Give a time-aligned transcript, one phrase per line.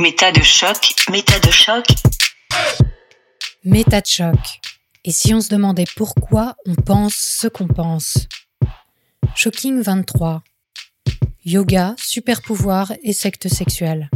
[0.00, 1.84] Méta de choc, méta de choc.
[3.64, 4.60] Méta de choc.
[5.04, 8.16] Et si on se demandait pourquoi on pense ce qu'on pense?
[9.34, 10.42] Shocking 23.
[11.44, 14.08] Yoga, super pouvoir et secte sexuelle.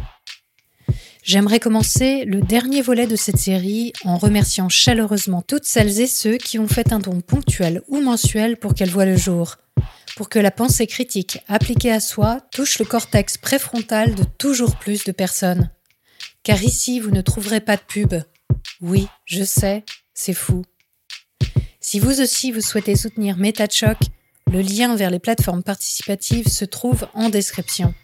[1.23, 6.39] J'aimerais commencer le dernier volet de cette série en remerciant chaleureusement toutes celles et ceux
[6.39, 9.57] qui ont fait un don ponctuel ou mensuel pour qu'elle voie le jour,
[10.16, 15.04] pour que la pensée critique appliquée à soi touche le cortex préfrontal de toujours plus
[15.04, 15.70] de personnes.
[16.42, 18.14] Car ici, vous ne trouverez pas de pub.
[18.80, 20.62] Oui, je sais, c'est fou.
[21.80, 23.98] Si vous aussi vous souhaitez soutenir MetaChoc,
[24.50, 27.95] le lien vers les plateformes participatives se trouve en description.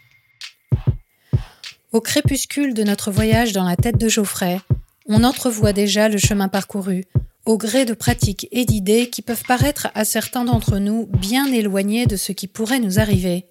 [1.93, 4.61] Au crépuscule de notre voyage dans la tête de Geoffrey,
[5.07, 7.05] on entrevoit déjà le chemin parcouru,
[7.47, 12.07] au gré de pratiques et d'idées qui peuvent paraître à certains d'entre nous bien éloignées
[12.07, 13.47] de ce qui pourrait nous arriver.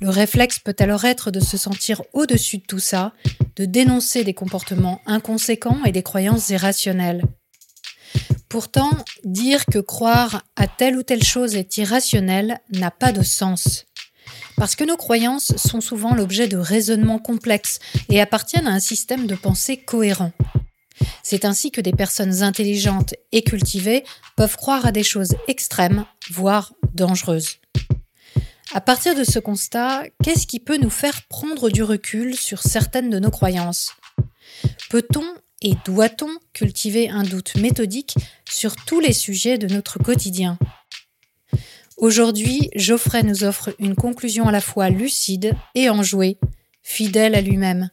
[0.00, 3.12] Le réflexe peut alors être de se sentir au-dessus de tout ça,
[3.56, 7.24] de dénoncer des comportements inconséquents et des croyances irrationnelles.
[8.48, 8.90] Pourtant,
[9.24, 13.84] dire que croire à telle ou telle chose est irrationnel n'a pas de sens.
[14.56, 19.26] Parce que nos croyances sont souvent l'objet de raisonnements complexes et appartiennent à un système
[19.26, 20.32] de pensée cohérent.
[21.22, 24.04] C'est ainsi que des personnes intelligentes et cultivées
[24.36, 27.56] peuvent croire à des choses extrêmes, voire dangereuses.
[28.72, 33.08] À partir de ce constat, qu'est-ce qui peut nous faire prendre du recul sur certaines
[33.08, 33.94] de nos croyances?
[34.90, 35.24] Peut-on
[35.62, 38.14] et doit-on cultiver un doute méthodique
[38.48, 40.58] sur tous les sujets de notre quotidien?
[41.96, 46.38] Aujourd'hui, Geoffrey nous offre une conclusion à la fois lucide et enjouée,
[46.82, 47.90] fidèle à lui-même.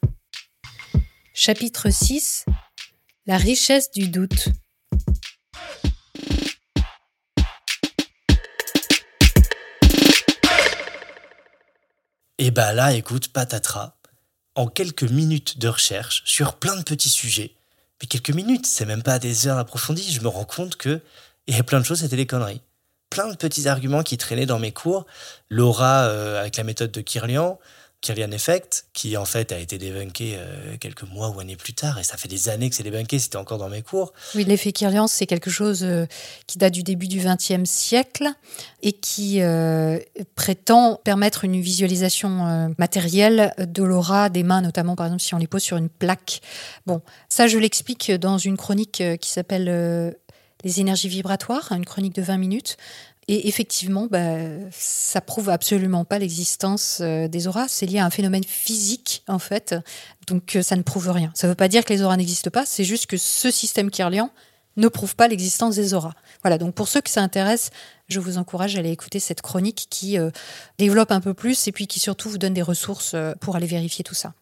[1.33, 2.45] Chapitre 6
[3.27, 4.49] La richesse du doute.
[12.37, 13.95] Et bah là, écoute, patatras,
[14.53, 17.55] en quelques minutes de recherche sur plein de petits sujets,
[17.99, 21.01] mais quelques minutes, c'est même pas des heures approfondies, je me rends compte que
[21.47, 22.61] il y a plein de choses, c'était des conneries.
[23.09, 25.07] Plein de petits arguments qui traînaient dans mes cours.
[25.49, 27.59] Laura, euh, avec la méthode de Kirlian,
[28.01, 31.97] Kirlian Effect, qui en fait a été débunké euh, quelques mois ou années plus tard,
[31.97, 34.13] et ça fait des années que c'est débunké, c'était encore dans mes cours.
[34.35, 36.05] Oui, l'effet Kirlian, c'est quelque chose euh,
[36.45, 38.29] qui date du début du XXe siècle
[38.83, 39.99] et qui euh,
[40.35, 45.47] prétend permettre une visualisation matérielle de l'aura des mains, notamment par exemple si on les
[45.47, 46.41] pose sur une plaque.
[46.85, 50.15] Bon, ça je l'explique dans une chronique qui s'appelle
[50.65, 52.77] les énergies vibratoires, une chronique de 20 minutes,
[53.27, 54.37] et effectivement, bah,
[54.71, 57.67] ça prouve absolument pas l'existence euh, des auras.
[57.67, 59.75] C'est lié à un phénomène physique, en fait.
[60.27, 61.31] Donc, euh, ça ne prouve rien.
[61.33, 62.65] Ça ne veut pas dire que les auras n'existent pas.
[62.67, 64.29] C'est juste que ce système kirlian
[64.77, 66.13] ne prouve pas l'existence des auras.
[66.43, 66.59] Voilà.
[66.59, 67.71] Donc, pour ceux que ça intéresse,
[68.09, 70.29] je vous encourage à aller écouter cette chronique qui euh,
[70.77, 74.03] développe un peu plus et puis qui surtout vous donne des ressources pour aller vérifier
[74.03, 74.33] tout ça.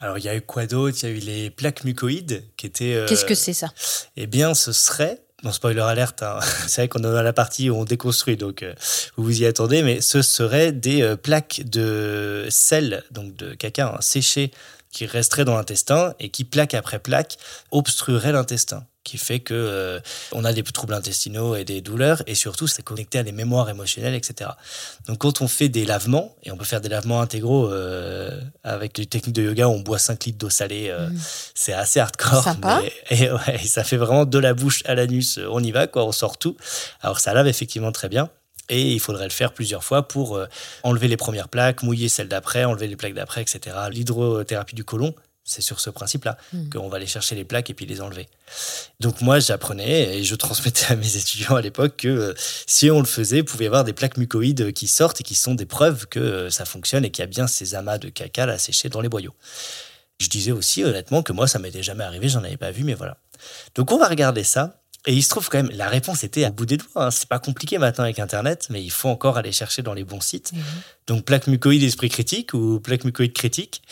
[0.00, 0.98] Alors, il y a eu quoi d'autre?
[1.02, 3.04] Il y a eu les plaques mucoïdes qui étaient.
[3.08, 3.68] Qu'est-ce que c'est ça?
[4.16, 6.40] Eh bien, ce serait Bon, spoiler alerte, hein.
[6.66, 8.74] c'est vrai qu'on est dans la partie où on déconstruit, donc euh,
[9.16, 13.94] vous vous y attendez, mais ce seraient des euh, plaques de sel, donc de caca
[13.94, 14.50] hein, séché,
[14.90, 17.36] qui resteraient dans l'intestin et qui, plaque après plaque,
[17.70, 20.00] obstrueraient l'intestin qui fait que euh,
[20.32, 23.70] on a des troubles intestinaux et des douleurs, et surtout c'est connecté à des mémoires
[23.70, 24.50] émotionnelles, etc.
[25.06, 28.98] Donc quand on fait des lavements, et on peut faire des lavements intégraux euh, avec
[28.98, 31.18] les techniques de yoga, où on boit 5 litres d'eau salée, euh, mm.
[31.54, 32.44] c'est assez hardcore.
[32.44, 32.82] Sympa.
[33.10, 36.12] et, ouais, ça fait vraiment de la bouche à l'anus, on y va, quoi, on
[36.12, 36.56] sort tout.
[37.00, 38.28] Alors ça lave effectivement très bien.
[38.68, 40.40] Et il faudrait le faire plusieurs fois pour
[40.82, 43.76] enlever les premières plaques, mouiller celles d'après, enlever les plaques d'après, etc.
[43.90, 45.14] L'hydrothérapie du côlon,
[45.48, 46.68] c'est sur ce principe-là hmm.
[46.68, 48.28] qu'on va aller chercher les plaques et puis les enlever.
[49.00, 52.34] Donc moi, j'apprenais et je transmettais à mes étudiants à l'époque que euh,
[52.66, 55.34] si on le faisait, il pouvait y avoir des plaques mucoïdes qui sortent et qui
[55.34, 58.10] sont des preuves que euh, ça fonctionne et qu'il y a bien ces amas de
[58.10, 59.34] caca à sécher dans les boyaux.
[60.20, 62.94] Je disais aussi honnêtement que moi, ça m'était jamais arrivé, j'en avais pas vu, mais
[62.94, 63.16] voilà.
[63.74, 66.50] Donc on va regarder ça et il se trouve quand même, la réponse était à
[66.50, 67.06] bout des doigts.
[67.06, 67.10] Hein.
[67.10, 70.20] C'est pas compliqué maintenant avec Internet, mais il faut encore aller chercher dans les bons
[70.20, 70.52] sites.
[70.52, 70.62] Mhm.
[71.08, 73.82] Donc plaque mucoïde esprit critique ou plaque mucoïde critique.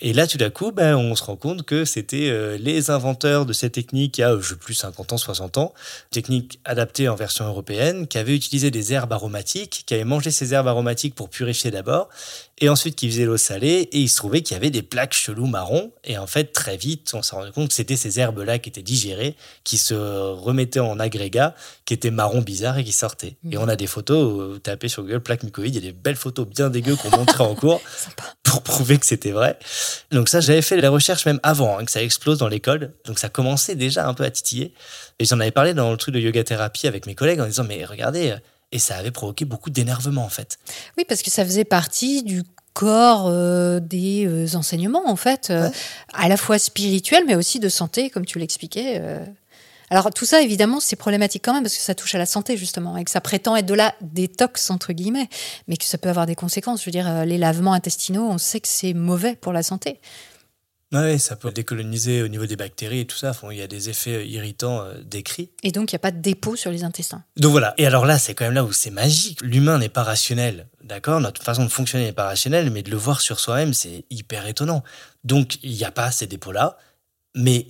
[0.00, 3.44] Et là, tout d'un coup, ben, on se rend compte que c'était euh, les inventeurs
[3.44, 5.74] de cette technique il y a, je plus, 50 ans, 60 ans,
[6.10, 10.54] technique adaptée en version européenne, qui avaient utilisé des herbes aromatiques, qui avaient mangé ces
[10.54, 12.08] herbes aromatiques pour purifier d'abord,
[12.58, 15.14] et ensuite qui faisaient l'eau salée, et il se trouvait qu'il y avait des plaques
[15.14, 18.58] cheloues marron, et en fait, très vite, on s'est rendu compte que c'était ces herbes-là
[18.58, 21.54] qui étaient digérées, qui se remettaient en agrégat,
[21.84, 23.36] qui étaient marron bizarres et qui sortaient.
[23.50, 25.96] Et on a des photos, vous tapez sur Google plaque mucoïde, il y a des
[25.96, 27.80] belles photos bien dégueu qu'on montrait en cours
[28.42, 29.58] pour prouver que c'était vrai.
[30.10, 32.92] Donc ça, j'avais fait la recherche même avant hein, que ça explose dans l'école.
[33.06, 34.74] Donc ça commençait déjà un peu à titiller.
[35.18, 37.64] Et j'en avais parlé dans le truc de yoga thérapie avec mes collègues en disant
[37.64, 38.36] mais regardez,
[38.72, 40.58] et ça avait provoqué beaucoup d'énervement en fait.
[40.98, 42.42] Oui, parce que ça faisait partie du
[42.72, 45.68] corps euh, des euh, enseignements, en fait, euh,
[46.14, 49.00] à la fois spirituels, mais aussi de santé, comme tu l'expliquais.
[49.92, 49.98] Euh.
[49.98, 52.56] Alors tout ça, évidemment, c'est problématique quand même, parce que ça touche à la santé,
[52.56, 55.28] justement, et que ça prétend être de la détox, entre guillemets,
[55.68, 56.80] mais que ça peut avoir des conséquences.
[56.80, 60.00] Je veux dire, euh, les lavements intestinaux, on sait que c'est mauvais pour la santé.
[60.92, 63.32] Ouais, ça peut décoloniser au niveau des bactéries et tout ça.
[63.50, 65.50] Il y a des effets irritants euh, décrits.
[65.62, 67.24] Et donc, il n'y a pas de dépôt sur les intestins.
[67.36, 67.72] Donc voilà.
[67.78, 69.40] Et alors là, c'est quand même là où c'est magique.
[69.42, 71.20] L'humain n'est pas rationnel, d'accord?
[71.20, 74.46] Notre façon de fonctionner n'est pas rationnelle, mais de le voir sur soi-même, c'est hyper
[74.46, 74.82] étonnant.
[75.24, 76.76] Donc, il n'y a pas ces dépôts-là.
[77.34, 77.66] Mais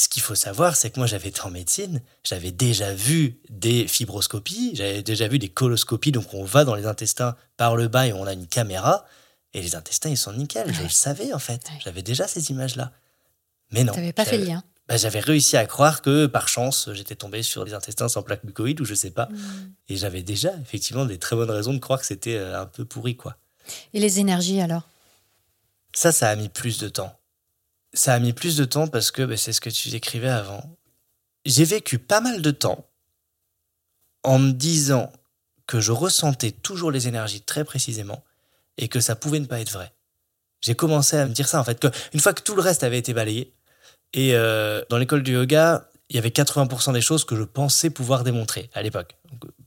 [0.00, 3.86] ce qu'il faut savoir, c'est que moi, j'avais été en médecine, j'avais déjà vu des
[3.86, 8.06] fibroscopies, j'avais déjà vu des coloscopies, donc on va dans les intestins par le bas
[8.06, 9.06] et on a une caméra,
[9.52, 10.72] et les intestins, ils sont nickel.
[10.72, 11.62] Je le savais, en fait.
[11.68, 11.78] Ouais.
[11.84, 12.92] J'avais déjà ces images-là.
[13.72, 13.92] Mais non.
[13.92, 14.64] Tu n'avais pas fait le lien.
[14.88, 18.42] bah, j'avais réussi à croire que par chance j'étais tombé sur des intestins sans plaque
[18.42, 19.28] mucoïde ou je sais pas
[19.88, 22.84] et j'avais déjà effectivement des très bonnes raisons de croire que c'était euh, un peu
[22.84, 23.36] pourri quoi
[23.94, 24.88] Et les énergies, alors?
[25.94, 27.16] Ça ça a mis plus de temps
[27.92, 30.76] ça a mis plus de temps parce que bah, c'est ce que tu décrivais avant.
[31.44, 32.86] J'ai vécu pas mal de temps
[34.22, 35.12] en me disant
[35.66, 38.24] que je ressentais toujours les énergies très précisément
[38.76, 39.92] et que ça pouvait ne pas être vrai.
[40.60, 42.84] J'ai commencé à me dire ça en fait que une fois que tout le reste
[42.84, 43.54] avait été balayé
[44.12, 47.88] et euh, dans l'école du yoga il y avait 80% des choses que je pensais
[47.88, 49.16] pouvoir démontrer à l'époque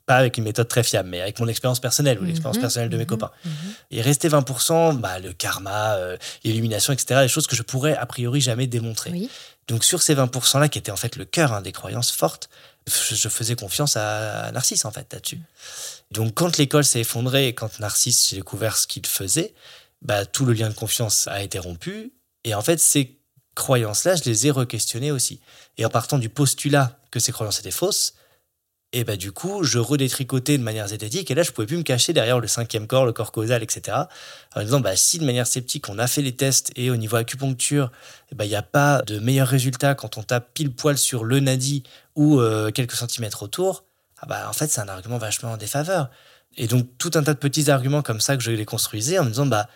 [0.06, 2.90] pas avec une méthode très fiable mais avec mon expérience personnelle ou l'expérience Mhm, personnelle
[2.90, 3.52] de mes mhm, copains mhm.
[3.92, 8.06] il restait 20%, bah, le karma, euh, l'illumination, etc., des choses que je pourrais a
[8.06, 9.12] priori jamais démontrer.
[9.12, 9.30] Oui.
[9.68, 12.50] Donc sur ces 20%-là, qui étaient en fait le cœur hein, des croyances fortes,
[12.88, 15.40] je, je faisais confiance à, Narcisse en fait là-dessus.
[16.12, 19.54] Donc quand l'école s'est effondrée et quand Narcisse, j'ai découvert ce qu'il faisait,
[20.02, 22.12] bah, tout le lien de confiance a été rompu.
[22.44, 23.18] Et en fait, ces
[23.56, 25.40] croyances-là, je les ai re-questionnées aussi.
[25.78, 28.16] Et en partant du postulat que ces croyances étaient fausses,
[28.94, 31.84] et bah du coup, je redétricotais de manière zététique, et là, je pouvais plus me
[31.84, 33.98] cacher derrière le cinquième corps, le corps causal, etc.
[34.56, 37.18] En disant, bah, si de manière sceptique, on a fait les tests, et au niveau
[37.18, 37.92] acupuncture,
[38.31, 41.24] eh ben, il n'y a pas de meilleur résultat quand on tape pile poil sur
[41.24, 41.81] le nadi
[42.16, 43.84] ou euh, quelques centimètres autour,
[44.19, 46.10] ah bah, en fait, c'est un argument vachement en défaveur.
[46.56, 49.24] Et donc, tout un tas de petits arguments comme ça que je les construisais en
[49.24, 49.68] me disant, bah,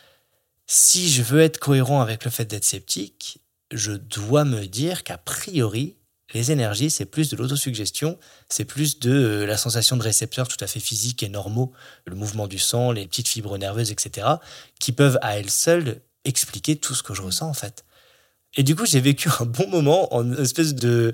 [0.67, 3.39] si je veux être cohérent avec le fait d'être sceptique,
[3.71, 5.95] je dois me dire qu'à priori,
[6.33, 8.17] les énergies, c'est plus de l'autosuggestion,
[8.49, 11.71] c'est plus de euh, la sensation de récepteurs tout à fait physiques et normaux,
[12.05, 14.27] le mouvement du sang, les petites fibres nerveuses, etc.,
[14.79, 17.85] qui peuvent à elles seules expliquer tout ce que je ressens en fait.
[18.55, 21.13] Et du coup, j'ai vécu un bon moment en espèce de...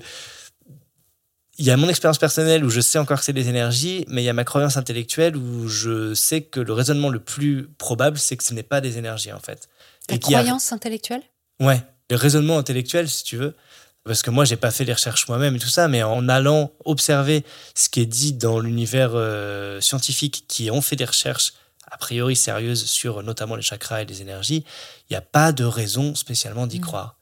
[1.56, 4.22] Il y a mon expérience personnelle où je sais encore que c'est des énergies, mais
[4.22, 8.18] il y a ma croyance intellectuelle où je sais que le raisonnement le plus probable,
[8.18, 9.68] c'est que ce n'est pas des énergies en fait.
[10.08, 11.22] Ta Et a- croyance intellectuelle?
[11.60, 11.80] Ouais,
[12.10, 13.54] le raisonnement intellectuel, si tu veux.
[14.04, 16.72] Parce que moi, j'ai pas fait les recherches moi-même et tout ça, mais en allant
[16.84, 17.42] observer
[17.74, 21.54] ce qui est dit dans l'univers euh, scientifique qui ont fait des recherches
[21.90, 24.64] a priori sérieuses sur notamment les chakras et les énergies,
[25.08, 26.82] il n'y a pas de raison spécialement d'y Mm.
[26.82, 27.18] croire.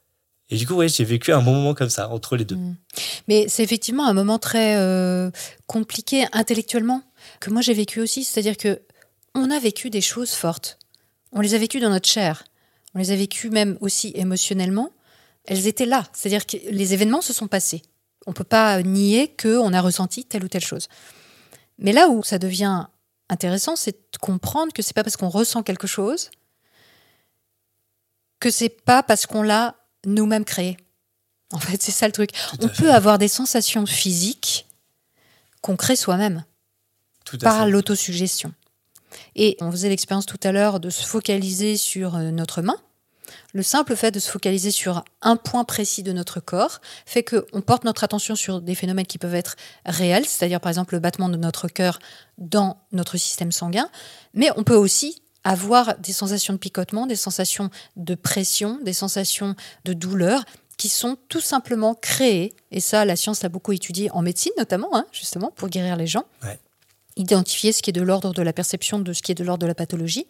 [0.49, 2.55] Et du coup, ouais, j'ai vécu un bon moment comme ça, entre les deux.
[2.55, 2.75] Mm.
[3.27, 5.31] Mais c'est effectivement un moment très euh,
[5.67, 7.01] compliqué intellectuellement
[7.39, 8.23] que moi j'ai vécu aussi.
[8.23, 8.81] C'est-à-dire que
[9.35, 10.77] on a vécu des choses fortes.
[11.31, 12.43] On les a vécues dans notre chair.
[12.93, 14.91] On les a vécues même aussi émotionnellement.
[15.45, 16.05] Elles étaient là.
[16.13, 17.81] C'est-à-dire que les événements se sont passés.
[18.25, 20.87] On ne peut pas nier qu'on a ressenti telle ou telle chose.
[21.77, 22.85] Mais là où ça devient
[23.29, 26.29] intéressant, c'est de comprendre que c'est pas parce qu'on ressent quelque chose
[28.39, 30.75] que c'est pas parce qu'on l'a nous-mêmes créé.
[31.53, 32.31] En fait, c'est ça le truc.
[32.31, 32.83] Tout On fait.
[32.83, 34.67] peut avoir des sensations physiques
[35.61, 36.43] qu'on crée soi-même
[37.39, 38.53] par l'autosuggestion.
[39.35, 42.75] Et on faisait l'expérience tout à l'heure de se focaliser sur euh, notre main.
[43.53, 47.61] Le simple fait de se focaliser sur un point précis de notre corps fait qu'on
[47.61, 49.55] porte notre attention sur des phénomènes qui peuvent être
[49.85, 51.99] réels, c'est-à-dire par exemple le battement de notre cœur
[52.39, 53.89] dans notre système sanguin,
[54.33, 59.55] mais on peut aussi avoir des sensations de picotement, des sensations de pression, des sensations
[59.85, 60.43] de douleur
[60.77, 64.95] qui sont tout simplement créées, et ça la science l'a beaucoup étudié en médecine notamment,
[64.95, 66.57] hein, justement, pour guérir les gens Ouais.
[67.17, 69.61] identifier ce qui est de l'ordre de la perception de ce qui est de l'ordre
[69.61, 70.25] de la pathologie.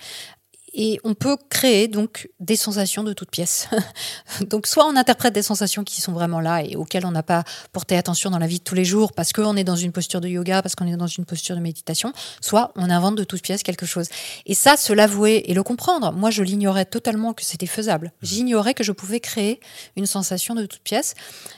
[0.73, 3.69] Et on peut créer donc des sensations de toutes pièces.
[4.49, 7.43] donc soit on interprète des sensations qui sont vraiment là et auxquelles on n'a pas
[7.71, 10.21] porté attention dans la vie de tous les jours parce qu'on est dans une posture
[10.21, 12.11] de yoga, parce qu'on est dans une posture de méditation,
[12.41, 14.07] soit on invente de toutes pièces quelque chose.
[14.45, 18.11] Et ça, se l'avouer et le comprendre, moi je l'ignorais totalement que c'était faisable.
[18.21, 19.59] J'ignorais que je pouvais créer
[19.95, 21.13] une sensation de toutes pièces.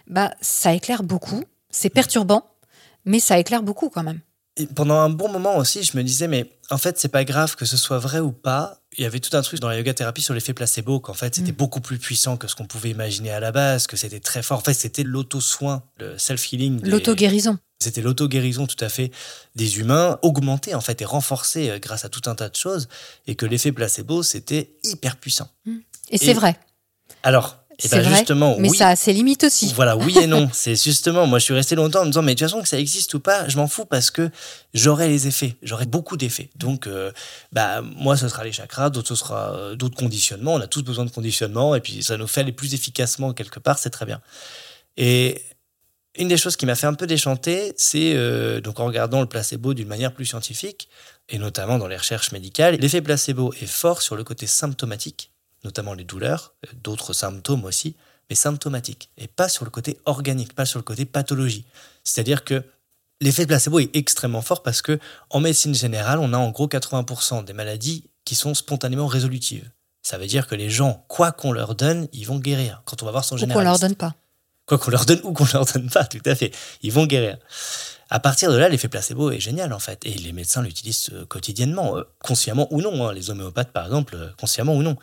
[0.08, 2.46] Bah, ça éclaire beaucoup, c'est perturbant,
[3.06, 4.20] mais ça éclaire beaucoup quand même.
[4.58, 7.56] Et pendant un bon moment aussi, je me disais, mais en fait, c'est pas grave
[7.58, 8.80] que ce soit vrai ou pas.
[8.98, 11.36] Il y avait tout un truc dans la yoga thérapie sur l'effet placebo, qu'en fait,
[11.36, 11.56] c'était Mm.
[11.56, 14.60] beaucoup plus puissant que ce qu'on pouvait imaginer à la base, que c'était très fort.
[14.60, 16.80] En fait, c'était l'auto-soin, le self-healing.
[16.80, 17.58] des- L'auto-guérison.
[17.82, 19.12] C'était l'auto-guérison tout à fait
[19.56, 22.88] des humains, augmentée en fait et renforcée euh, grâce à tout un tas de choses,
[23.28, 25.50] et que l'effet placebo, c'était hyper puissant.
[26.10, 26.58] Et c'est vrai.
[27.24, 28.78] Alors, eh C'est ben vrai, justement, mais oui.
[28.78, 29.72] ça a ses limites aussi.
[29.76, 30.50] Voilà, oui et non.
[30.54, 32.68] C'est justement, moi je suis resté longtemps en me disant, mais de toute façon, que
[32.68, 34.30] ça existe ou pas, je m'en fous parce que
[34.74, 36.50] j'aurai les effets, j'aurai beaucoup d'effets.
[36.56, 37.12] Donc, euh,
[37.52, 40.54] bah, moi ce sera les chakras, d'autres ce sera euh, d'autres conditionnements.
[40.54, 43.60] On a tous besoin de conditionnement et puis ça nous fait aller plus efficacement quelque
[43.60, 44.22] part, c'est très bien.
[44.98, 45.42] Et
[46.18, 49.28] une des choses qui m'a fait un peu déchanter, c'est euh, donc en regardant le
[49.28, 50.88] placebo d'une manière plus scientifique,
[51.30, 55.32] et notamment dans les recherches médicales, l'effet placebo est fort sur le côté symptomatique,
[55.66, 57.96] notamment les douleurs, euh, d'autres symptômes aussi,
[58.30, 61.66] mais symptomatique, et pas sur le côté organique, pas sur le côté pathologie.
[62.04, 62.64] C'est-à-dire que
[63.22, 67.44] l'effet placebo est extrêmement fort parce que en médecine générale, on a en gros 80%
[67.44, 69.70] des maladies qui sont spontanément résolutives.
[70.02, 72.82] Ça veut dire que les gens, quoi qu'on leur donne, ils vont guérir.
[72.86, 73.82] Quand on va voir son Ou qu'on généraliste.
[73.82, 74.16] leur donne pas.
[74.66, 76.52] Quoi qu'on leur donne ou qu'on leur donne pas, tout à fait.
[76.82, 77.38] Ils vont guérir.
[78.10, 80.06] À partir de là, l'effet placebo est génial en fait.
[80.06, 83.08] Et les médecins l'utilisent euh, quotidiennement, euh, consciemment ou non.
[83.08, 83.14] hein.
[83.14, 84.96] Les homéopathes, par exemple, euh, consciemment ou non.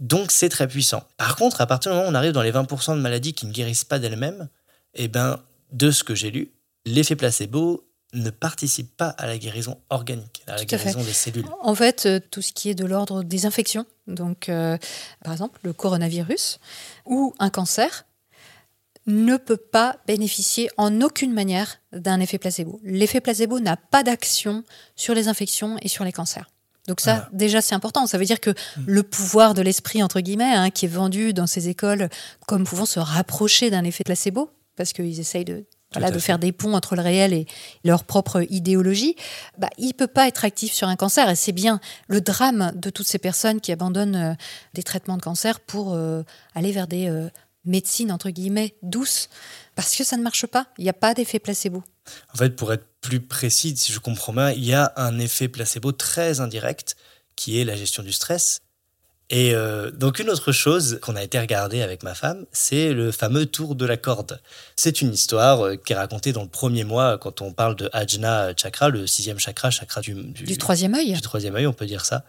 [0.00, 1.02] Donc c'est très puissant.
[1.16, 3.46] Par contre, à partir du moment où on arrive dans les 20% de maladies qui
[3.46, 4.48] ne guérissent pas d'elles-mêmes,
[4.94, 5.40] eh ben,
[5.72, 6.52] de ce que j'ai lu,
[6.86, 10.84] l'effet placebo ne participe pas à la guérison organique, à la Tout à fait.
[10.92, 11.46] guérison des cellules.
[11.60, 14.78] En fait, tout ce qui est de l'ordre des infections, donc euh,
[15.24, 16.60] par exemple le coronavirus
[17.06, 18.04] ou un cancer,
[19.06, 22.80] ne peut pas bénéficier en aucune manière d'un effet placebo.
[22.82, 24.64] L'effet placebo n'a pas d'action
[24.96, 26.50] sur les infections et sur les cancers.
[26.88, 28.06] Donc ça, déjà, c'est important.
[28.06, 28.54] Ça veut dire que
[28.86, 32.10] le pouvoir de l'esprit, entre guillemets, hein, qui est vendu dans ces écoles
[32.46, 36.52] comme pouvant se rapprocher d'un effet placebo, parce qu'ils essayent de, voilà, de faire des
[36.52, 37.46] ponts entre le réel et
[37.84, 39.16] leur propre idéologie,
[39.58, 41.30] bah, il peut pas être actif sur un cancer.
[41.30, 44.34] Et c'est bien le drame de toutes ces personnes qui abandonnent euh,
[44.74, 46.22] des traitements de cancer pour euh,
[46.54, 47.28] aller vers des euh,
[47.64, 49.28] médecines, entre guillemets, douces,
[49.74, 50.66] parce que ça ne marche pas.
[50.78, 51.82] Il n'y a pas d'effet placebo.
[52.32, 55.48] En fait, pour être plus précis, si je comprends bien, il y a un effet
[55.48, 56.96] placebo très indirect
[57.36, 58.60] qui est la gestion du stress.
[59.30, 63.10] Et euh, donc une autre chose qu'on a été regarder avec ma femme, c'est le
[63.10, 64.40] fameux tour de la corde.
[64.76, 67.88] C'est une histoire euh, qui est racontée dans le premier mois quand on parle de
[67.94, 71.86] Ajna Chakra, le sixième chakra, chakra du, Du troisième œil du troisième œil, on peut
[71.86, 72.24] dire ça.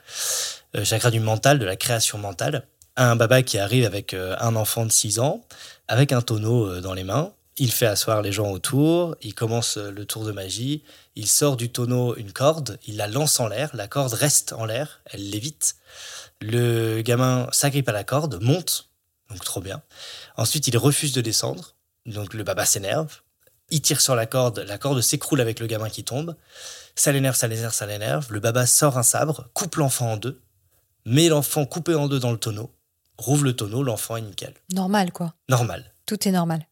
[0.77, 2.65] Euh, chakra du mental, de la création mentale.
[2.97, 5.45] Un baba qui arrive avec euh, un enfant de 6 ans,
[5.87, 7.33] avec un tonneau euh, dans les mains.
[7.57, 10.83] Il fait asseoir les gens autour, il commence euh, le tour de magie,
[11.15, 14.65] il sort du tonneau une corde, il la lance en l'air, la corde reste en
[14.65, 15.75] l'air, elle lévite.
[16.41, 18.89] Le gamin s'agrippe à la corde, monte,
[19.29, 19.81] donc trop bien.
[20.37, 21.75] Ensuite, il refuse de descendre,
[22.05, 23.21] donc le baba s'énerve.
[23.71, 26.35] Il tire sur la corde, la corde s'écroule avec le gamin qui tombe.
[26.95, 28.31] Ça l'énerve, ça l'énerve, ça l'énerve.
[28.31, 30.41] Le baba sort un sabre, coupe l'enfant en deux,
[31.05, 32.74] met l'enfant coupé en deux dans le tonneau,
[33.17, 34.53] rouvre le tonneau, l'enfant est nickel.
[34.73, 35.33] Normal, quoi.
[35.49, 35.93] Normal.
[36.05, 36.67] Tout est normal.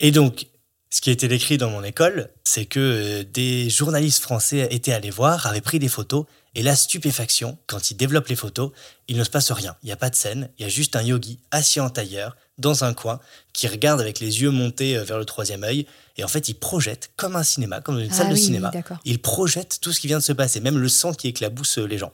[0.00, 0.46] Et donc,
[0.90, 4.92] ce qui a été décrit dans mon école, c'est que euh, des journalistes français étaient
[4.92, 8.70] allés voir, avaient pris des photos, et la stupéfaction, quand ils développent les photos,
[9.08, 9.76] il ne se passe rien.
[9.82, 12.36] Il n'y a pas de scène, il y a juste un yogi assis en tailleur,
[12.56, 13.20] dans un coin,
[13.52, 16.54] qui regarde avec les yeux montés euh, vers le troisième œil, et en fait, il
[16.54, 18.70] projette, comme un cinéma, comme une Ah salle de oui, cinéma,
[19.04, 21.84] il projette tout ce qui vient de se passer, même le sang qui éclabousse euh,
[21.84, 22.12] les gens.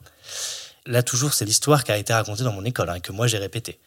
[0.85, 3.37] Là, toujours, c'est l'histoire qui a été racontée dans mon école, hein, que moi j'ai
[3.37, 3.79] répété.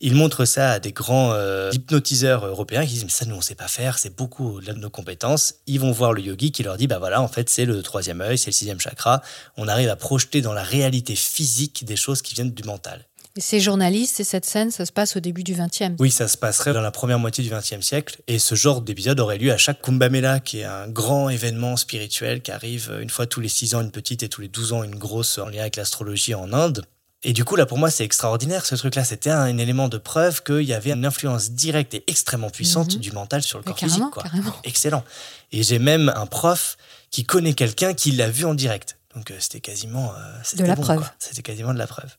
[0.00, 3.40] Il montre ça à des grands euh, hypnotiseurs européens qui disent Mais ça, nous, on
[3.40, 5.54] sait pas faire, c'est beaucoup de nos compétences.
[5.66, 8.20] Ils vont voir le yogi qui leur dit Bah voilà, en fait, c'est le troisième
[8.20, 9.20] œil, c'est le sixième chakra.
[9.56, 13.04] On arrive à projeter dans la réalité physique des choses qui viennent du mental.
[13.36, 15.96] Ces journalistes et cette scène, ça se passe au début du 20e.
[15.98, 19.18] Oui, ça se passerait dans la première moitié du XXe siècle, et ce genre d'épisode
[19.18, 23.00] aurait lieu à chaque Kumbh Mela, qui est un grand événement spirituel qui arrive euh,
[23.00, 25.38] une fois tous les 6 ans une petite et tous les 12 ans une grosse
[25.38, 26.84] en lien avec l'astrologie en Inde.
[27.24, 29.02] Et du coup, là, pour moi, c'est extraordinaire ce truc-là.
[29.02, 33.00] C'était un, élément de preuve qu'il y avait une influence directe et extrêmement puissante Mhm.
[33.00, 34.10] du mental sur le Mais corps physique.
[34.12, 34.22] Quoi.
[34.22, 34.54] carrément.
[34.62, 35.02] Excellent.
[35.50, 36.76] Et j'ai même un prof
[37.10, 38.98] qui connaît quelqu'un qui l'a vu en direct.
[39.16, 41.08] Donc euh, c'était quasiment euh, c'était la bon, preuve.
[41.18, 42.10] C'était quasiment de la preuve.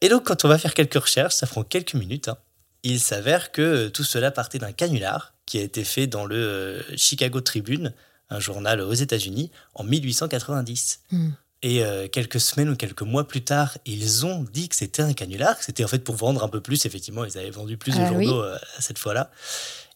[0.00, 2.28] Et donc quand on va faire quelques recherches, ça prend quelques minutes.
[2.28, 2.38] hein,
[2.82, 6.36] il s'avère que euh, tout cela partait d'un canular qui a été fait dans le
[6.36, 7.92] euh, Chicago Tribune,
[8.30, 11.00] un journal aux États-Unis, en 1890.
[11.10, 11.30] Hmm.
[11.62, 15.12] Et euh, quelques semaines ou quelques mois plus tard, ils ont dit que c'était un
[15.12, 16.86] canular, que c'était en fait pour vendre un peu plus.
[16.86, 18.24] Effectivement, ils avaient vendu plus de Ah oui.
[18.24, 19.30] journaux euh, cette fois-là.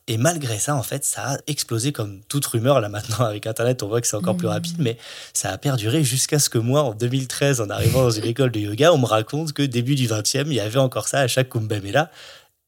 [0.06, 2.80] Et malgré ça, en fait, ça a explosé comme toute rumeur.
[2.80, 4.52] Là maintenant, avec Internet, on voit que c'est encore plus Mhm.
[4.52, 4.98] rapide, mais
[5.32, 8.60] ça a perduré jusqu'à ce que moi, en 2013, en arrivant dans une école de
[8.60, 11.48] yoga, on me raconte que début du 20e, il y avait encore ça à chaque
[11.48, 12.10] Kumbh Mela.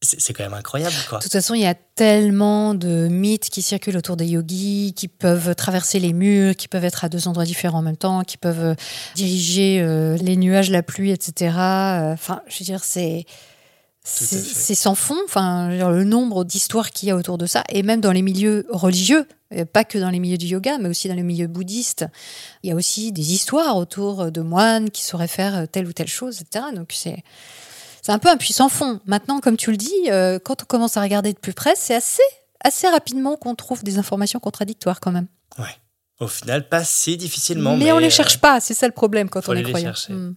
[0.03, 1.19] C'est quand même incroyable, quoi.
[1.19, 5.09] De toute façon, il y a tellement de mythes qui circulent autour des yogis, qui
[5.09, 8.37] peuvent traverser les murs, qui peuvent être à deux endroits différents en même temps, qui
[8.37, 8.75] peuvent euh,
[9.15, 11.55] diriger euh, les nuages, la pluie, etc.
[11.59, 13.25] Euh, Enfin, je veux dire, c'est
[14.09, 18.01] c'est sans fond, enfin, le nombre d'histoires qu'il y a autour de ça, et même
[18.01, 21.15] dans les milieux religieux, euh, pas que dans les milieux du yoga, mais aussi dans
[21.15, 22.07] les milieux bouddhistes.
[22.63, 26.09] Il y a aussi des histoires autour de moines qui sauraient faire telle ou telle
[26.09, 26.67] chose, etc.
[26.75, 27.23] Donc c'est
[28.03, 29.01] c'est un peu un puissant fond.
[29.07, 31.95] Maintenant, comme tu le dis, euh, quand on commence à regarder de plus près, c'est
[31.95, 32.23] assez
[32.63, 35.27] assez rapidement qu'on trouve des informations contradictoires quand même.
[35.59, 35.75] Ouais.
[36.21, 37.77] Au final, pas si difficilement.
[37.77, 39.93] Mais, on les cherche pas, c'est ça le problème quand on est croyant.
[40.09, 40.33] Hmm.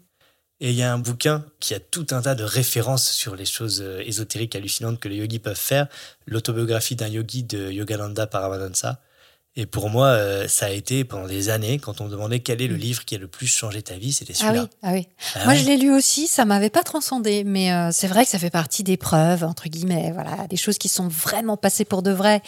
[0.62, 3.46] Et il y a un bouquin qui a tout un tas de références sur les
[3.46, 5.88] choses euh, ésotériques hallucinantes que les yogis peuvent faire.
[6.28, 9.00] L'autobiographie d'un yogi de Yogananda Paramahansa.
[9.56, 12.62] Et pour moi, euh, ça a été pendant des années, quand on me demandait quel
[12.62, 12.80] est le mm.
[12.80, 14.68] livre qui a le plus changé ta vie, c'était celui-là.
[14.84, 15.44] Ah oui, ah oui.
[15.46, 18.40] moi, je l'ai lu aussi, ça m'avait pas transcendé, mais euh, c'est vrai que ça
[18.40, 22.12] fait partie des preuves, entre guillemets, voilà, des choses qui sont vraiment passées pour de
[22.12, 22.42] vrai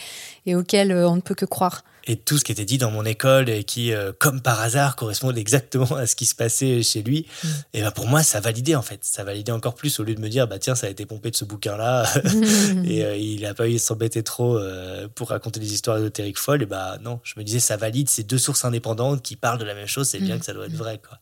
[0.45, 3.05] et auxquelles on ne peut que croire et tout ce qui était dit dans mon
[3.05, 7.03] école et qui, euh, comme par hasard, correspondait exactement à ce qui se passait chez
[7.03, 7.47] lui, mm.
[7.73, 9.03] et ben pour moi, ça validait en fait.
[9.03, 11.31] Ça validait encore plus au lieu de me dire, bah tiens, ça a été pompé
[11.31, 12.11] de ce bouquin-là
[12.85, 16.39] et euh, il n'a pas eu à s'embêter trop euh, pour raconter des histoires ésotériques
[16.39, 16.63] folles.
[16.63, 19.65] Et bah non, je me disais, ça valide ces deux sources indépendantes qui parlent de
[19.65, 20.39] la même chose, c'est bien mm.
[20.39, 20.99] que ça doit être vrai.
[20.99, 21.19] Quoi.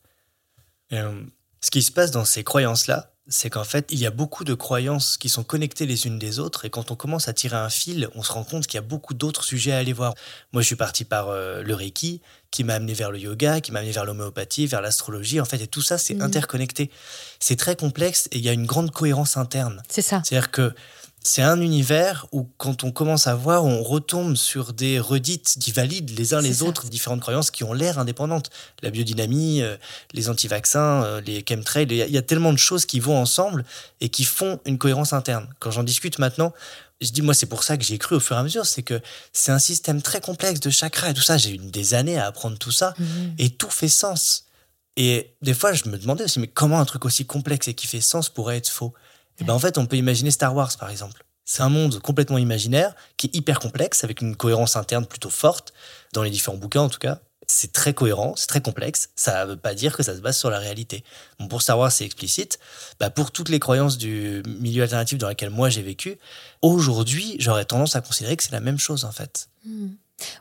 [1.62, 4.54] ce qui se passe dans ces croyances-là, c'est qu'en fait, il y a beaucoup de
[4.54, 7.70] croyances qui sont connectées les unes des autres, et quand on commence à tirer un
[7.70, 10.16] fil, on se rend compte qu'il y a beaucoup d'autres sujets à aller voir.
[10.52, 12.22] Moi, je suis parti par euh, le Reiki,
[12.52, 15.62] qui m'a amené vers le yoga, qui m'a amené vers l'homéopathie, vers l'astrologie, en fait,
[15.62, 16.22] et tout ça, c'est mmh.
[16.22, 16.90] interconnecté.
[17.40, 19.84] C'est très complexe, et il y a une grande cohérence interne.
[19.88, 20.22] C'est ça.
[20.26, 20.74] C'est-à-dire que
[21.30, 25.72] c'est un univers où, quand on commence à voir, on retombe sur des redites qui
[25.72, 28.50] valident les uns les autres différentes croyances qui ont l'air indépendantes.
[28.82, 29.78] La biodynamie, euh,
[30.14, 33.64] les anti-vaccins, euh, les chemtrails, il y a tellement de choses qui vont ensemble
[34.02, 35.48] et qui font une cohérence interne.
[35.60, 36.52] Quand j'en discute maintenant,
[37.00, 38.84] je dis, moi, c'est pour ça que j'ai cru au fur et à mesure, c'est
[38.84, 39.00] que
[39.32, 41.38] c'est un système très complexe de chakras et tout ça.
[41.38, 43.36] J'ai eu des années à apprendre tout ça mhm.
[43.38, 44.46] et tout fait sens.
[44.98, 47.86] Et des fois, je me demandais aussi, mais comment un truc aussi complexe et qui
[47.86, 48.96] fait sens pourrait être faux?
[49.40, 51.24] Et ben en fait, on peut imaginer Star Wars, par exemple.
[51.46, 55.74] C'est un monde complètement imaginaire, qui est hyper complexe, avec une cohérence interne plutôt forte,
[56.14, 57.22] dans les différents bouquins en tout cas.
[57.48, 59.10] C'est très cohérent, c'est très complexe.
[59.16, 61.04] Ça ne veut pas dire que ça se base sur la réalité.
[61.50, 62.60] Pour Star Wars, c'est explicite.
[63.00, 66.20] Bah, pour toutes les croyances du milieu alternatif dans lequel moi j'ai vécu,
[66.62, 69.50] aujourd'hui, j'aurais tendance à considérer que c'est la même chose en fait.
[69.66, 69.88] Hmm.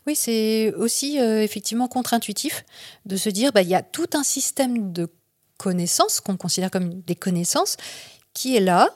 [0.06, 2.66] Oui, c'est aussi euh, effectivement contre-intuitif
[3.06, 5.08] de se dire bah, y a tout un système de
[5.56, 7.76] connaissances qu'on considère comme des connaissances
[8.38, 8.88] qui est là,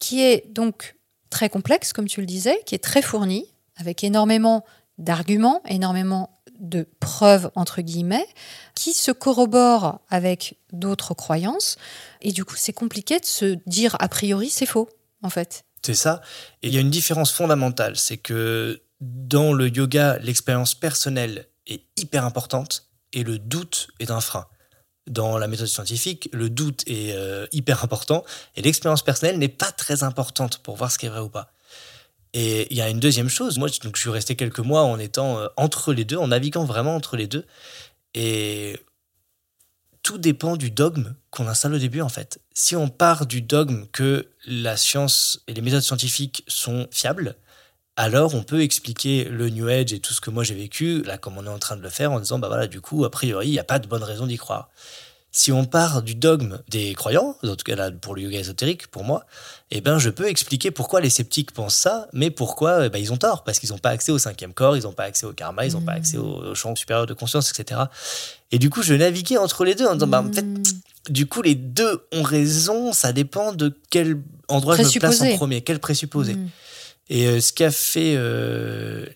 [0.00, 0.96] qui est donc
[1.30, 4.64] très complexe, comme tu le disais, qui est très fourni, avec énormément
[4.98, 8.26] d'arguments, énormément de preuves, entre guillemets,
[8.74, 11.76] qui se corroborent avec d'autres croyances.
[12.22, 14.88] Et du coup, c'est compliqué de se dire a priori c'est faux,
[15.22, 15.64] en fait.
[15.86, 16.20] C'est ça.
[16.62, 21.84] Et il y a une différence fondamentale, c'est que dans le yoga, l'expérience personnelle est
[21.96, 24.48] hyper importante et le doute est un frein
[25.08, 28.24] dans la méthode scientifique, le doute est euh, hyper important
[28.56, 31.52] et l'expérience personnelle n'est pas très importante pour voir ce qui est vrai ou pas.
[32.34, 34.98] Et il y a une deuxième chose, moi donc, je suis resté quelques mois en
[34.98, 37.44] étant euh, entre les deux, en naviguant vraiment entre les deux.
[38.14, 38.78] Et
[40.02, 42.40] tout dépend du dogme qu'on installe au début en fait.
[42.54, 47.36] Si on part du dogme que la science et les méthodes scientifiques sont fiables,
[47.98, 51.18] alors on peut expliquer le New Age et tout ce que moi j'ai vécu, là
[51.18, 53.10] comme on est en train de le faire, en disant, bah voilà, du coup, a
[53.10, 54.70] priori, il n'y a pas de bonne raison d'y croire.
[55.32, 58.86] Si on part du dogme des croyants, en tout cas là pour le yoga ésotérique,
[58.86, 59.26] pour moi,
[59.72, 63.12] eh ben je peux expliquer pourquoi les sceptiques pensent ça, mais pourquoi eh ben, ils
[63.12, 65.32] ont tort, parce qu'ils n'ont pas accès au cinquième corps, ils n'ont pas accès au
[65.32, 67.80] karma, ils n'ont pas accès au, champ supérieur de conscience, etc.
[68.52, 70.62] Et du coup, je naviguais entre les deux en disant, bah, en fait, hmm.
[71.10, 75.36] du coup, les deux ont raison, ça dépend de quel endroit je me place en
[75.36, 76.34] premier, quel présupposé.
[76.34, 76.48] Hmm.
[77.08, 79.06] Et euh, ce qui a fait euh,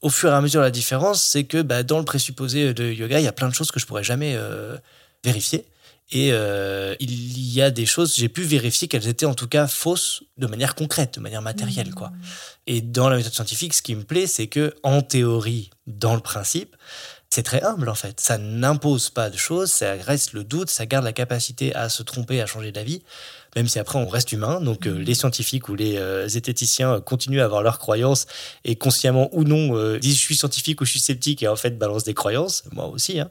[0.00, 3.20] au fur et à mesure la différence, c'est que bah, dans le présupposé de yoga,
[3.20, 4.76] il y a plein de choses que je pourrais jamais euh,
[5.24, 5.66] vérifier.
[6.12, 6.30] Et
[6.98, 10.48] il y a des choses, j'ai pu vérifier qu'elles étaient en tout cas fausses de
[10.48, 11.94] manière concrète, de manière matérielle.
[11.94, 12.08] Quoi.
[12.08, 12.22] Mmh.
[12.66, 16.20] Et dans la méthode scientifique, ce qui me plaît, c'est que en théorie, dans le
[16.20, 16.74] principe,
[17.32, 18.20] c'est très humble en fait.
[18.20, 22.02] Ça n'impose pas de choses, ça reste le doute, ça garde la capacité à se
[22.02, 23.02] tromper, à changer d'avis
[23.56, 24.60] même si après on reste humain.
[24.60, 28.26] Donc euh, les scientifiques ou les euh, zététiciens continuent à avoir leurs croyances
[28.64, 31.56] et consciemment ou non euh, disent je suis scientifique ou je suis sceptique et en
[31.56, 33.20] fait balancent des croyances, moi aussi.
[33.20, 33.30] Hein.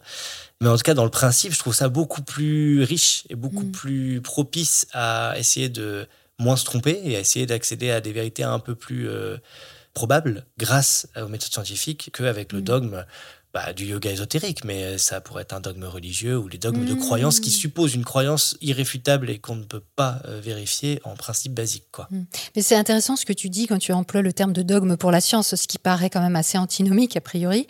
[0.61, 3.63] Mais en tout cas, dans le principe, je trouve ça beaucoup plus riche et beaucoup
[3.63, 3.71] mm.
[3.71, 6.05] plus propice à essayer de
[6.37, 9.09] moins se tromper et à essayer d'accéder à des vérités un peu plus
[9.93, 12.63] probables grâce aux méthodes scientifiques qu'avec le mm.
[12.63, 13.05] dogme
[13.53, 16.93] bah, du yoga ésotérique, mais ça pourrait être un dogme religieux ou les dogmes de
[16.93, 17.53] croyance qui mmh.
[17.53, 21.85] supposent une croyance irréfutable et qu'on ne peut pas euh, vérifier en principe basique.
[21.91, 22.07] Quoi.
[22.11, 22.21] Mmh.
[22.55, 25.09] Mais c'est intéressant ce que tu dis quand tu emploies le terme de dogme pour
[25.09, 27.65] la science, ce qui paraît quand même assez antinomique a priori.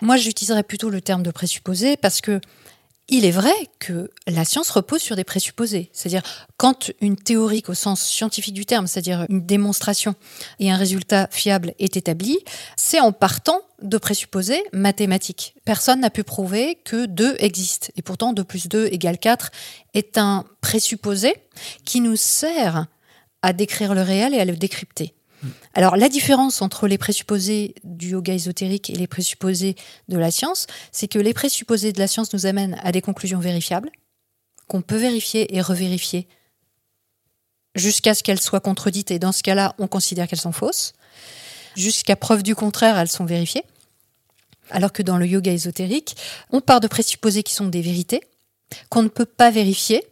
[0.00, 2.40] Moi, j'utiliserais plutôt le terme de présupposé parce que
[3.08, 5.90] Il est vrai que la science repose sur des présupposés.
[5.92, 6.22] C'est-à-dire,
[6.56, 10.16] quand une théorie au sens scientifique du terme, c'est-à-dire une démonstration
[10.58, 12.38] et un résultat fiable est établi,
[12.74, 15.54] c'est en partant de présupposés mathématiques.
[15.64, 17.92] Personne n'a pu prouver que 2 existe.
[17.96, 19.52] Et pourtant, 2 plus 2 égale 4
[19.94, 21.36] est un présupposé
[21.84, 22.86] qui nous sert
[23.42, 25.15] à décrire le réel et à le décrypter.
[25.74, 29.76] Alors la différence entre les présupposés du yoga ésotérique et les présupposés
[30.08, 33.38] de la science, c'est que les présupposés de la science nous amènent à des conclusions
[33.38, 33.90] vérifiables,
[34.68, 36.28] qu'on peut vérifier et revérifier
[37.74, 40.94] jusqu'à ce qu'elles soient contredites, et dans ce cas-là, on considère qu'elles sont fausses.
[41.76, 43.64] Jusqu'à preuve du contraire, elles sont vérifiées.
[44.70, 46.16] Alors que dans le yoga ésotérique,
[46.50, 48.22] on part de présupposés qui sont des vérités,
[48.88, 50.04] qu'on ne peut pas vérifier,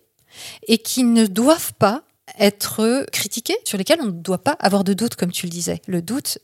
[0.68, 2.04] et qui ne doivent pas
[2.38, 5.80] être critiqués, sur lesquels on ne doit pas avoir de doute, comme tu le disais.
[5.86, 6.38] Le doute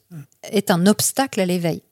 [0.44, 1.82] est un obstacle à l'éveil.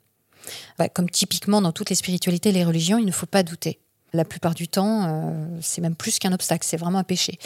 [0.79, 3.81] Bah, comme typiquement dans toutes les spiritualités et les religions, il ne faut pas douter.
[4.14, 7.38] La plupart du temps, euh, c'est même plus qu'un obstacle, c'est vraiment un péché.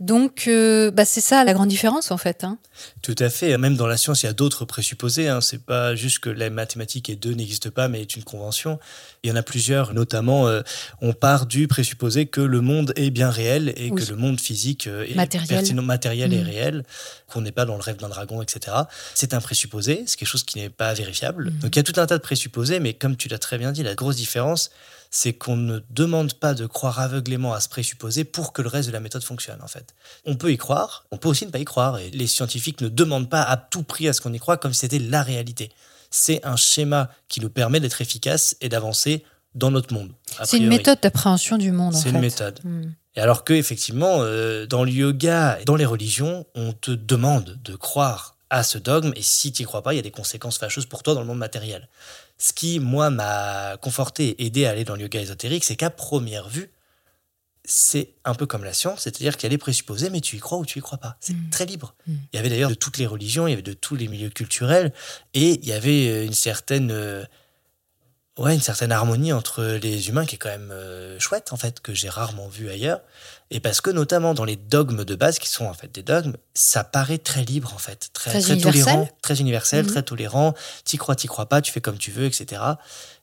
[0.00, 2.42] Donc, euh, bah, c'est ça la grande différence en fait.
[2.42, 2.58] Hein.
[3.02, 3.56] Tout à fait.
[3.56, 5.28] Même dans la science, il y a d'autres présupposés.
[5.28, 5.40] Hein.
[5.40, 8.80] C'est pas juste que la mathématique et 2 n'existe pas, mais est une convention.
[9.22, 9.94] Il y en a plusieurs.
[9.94, 10.62] Notamment, euh,
[11.00, 14.88] on part du présupposé que le monde est bien réel et que le monde physique
[14.88, 16.44] est matériel, matériel et mm.
[16.46, 16.82] réel,
[17.28, 18.76] qu'on n'est pas dans le rêve d'un dragon, etc.
[19.14, 21.50] C'est un présupposé, c'est quelque chose qui n'est pas vérifiable.
[21.50, 21.58] Mm.
[21.60, 23.70] Donc, il y a tout un tas de présupposés, mais comme tu l'as très bien
[23.70, 24.70] dit, la grosse différence,
[25.10, 28.88] c'est qu'on ne demande pas de croire aveuglément à ce présupposé pour que le reste
[28.88, 29.94] de la méthode fonctionne, en fait.
[30.26, 32.88] On peut y croire, on peut aussi ne pas y croire, et les scientifiques ne
[32.88, 35.70] demandent pas à tout prix à ce qu'on y croit comme si c'était la réalité.
[36.10, 40.12] C'est un schéma qui nous permet d'être efficace et d'avancer dans notre monde.
[40.44, 41.94] C'est une méthode d'appréhension du monde.
[41.94, 42.60] C'est une méthode.
[42.64, 42.92] Hmm.
[43.16, 47.58] Et alors que effectivement, euh, dans le yoga, et dans les religions, on te demande
[47.64, 50.10] de croire à ce dogme, et si tu n'y crois pas, il y a des
[50.10, 51.88] conséquences fâcheuses pour toi dans le monde matériel.
[52.38, 55.90] Ce qui, moi, m'a conforté et aidé à aller dans le yoga ésotérique, c'est qu'à
[55.90, 56.70] première vue,
[57.64, 60.64] c'est un peu comme la science, c'est-à-dire qu'elle est présupposée, mais tu y crois ou
[60.64, 61.18] tu y crois pas.
[61.20, 61.50] C'est mm.
[61.50, 61.94] très libre.
[62.06, 62.14] Mm.
[62.32, 64.30] Il y avait d'ailleurs de toutes les religions, il y avait de tous les milieux
[64.30, 64.92] culturels,
[65.34, 67.24] et il y avait euh, une certaine, euh,
[68.38, 71.80] ouais, une certaine harmonie entre les humains qui est quand même euh, chouette, en fait,
[71.80, 73.02] que j'ai rarement vu ailleurs.
[73.50, 76.36] Et parce que notamment dans les dogmes de base, qui sont en fait des dogmes,
[76.52, 79.90] ça paraît très libre en fait, très, très, tolérant, très universel, mhm.
[79.90, 80.54] très tolérant.
[80.84, 82.60] T'y crois, t'y crois pas, tu fais comme tu veux, etc.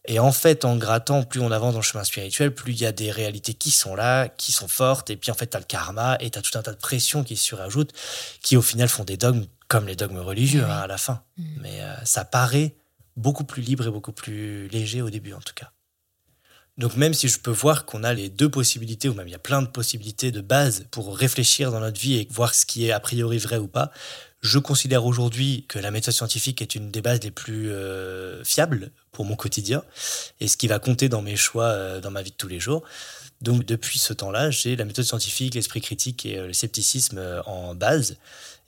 [0.07, 2.85] Et en fait, en grattant, plus on avance dans le chemin spirituel, plus il y
[2.87, 5.11] a des réalités qui sont là, qui sont fortes.
[5.11, 7.37] Et puis en fait, t'as le karma et t'as tout un tas de pressions qui
[7.37, 7.93] se surajoutent,
[8.41, 11.21] qui au final font des dogmes comme les dogmes religieux hein, à la fin.
[11.37, 11.45] Mhm.
[11.61, 12.75] Mais euh, ça paraît
[13.15, 15.71] beaucoup plus libre et beaucoup plus léger au début en tout cas.
[16.77, 19.35] Donc même si je peux voir qu'on a les deux possibilités, ou même il y
[19.35, 22.85] a plein de possibilités de base pour réfléchir dans notre vie et voir ce qui
[22.85, 23.91] est a priori vrai ou pas,
[24.41, 28.91] je considère aujourd'hui que la méthode scientifique est une des bases les plus euh, fiables
[29.13, 29.83] pour mon quotidien
[30.41, 32.59] et ce qui va compter dans mes choix euh, dans ma vie de tous les
[32.59, 32.83] jours.
[33.41, 37.73] Donc depuis ce temps-là, j'ai la méthode scientifique, l'esprit critique et euh, le scepticisme en
[37.73, 38.17] base.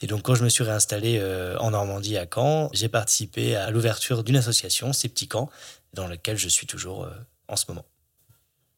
[0.02, 1.22] Et donc quand je me suis réinstallé
[1.60, 5.50] en Normandie à Caen, j'ai participé à l'ouverture d'une association, Scepticamp,
[5.93, 7.10] dans laquelle je suis toujours
[7.48, 7.86] en ce moment.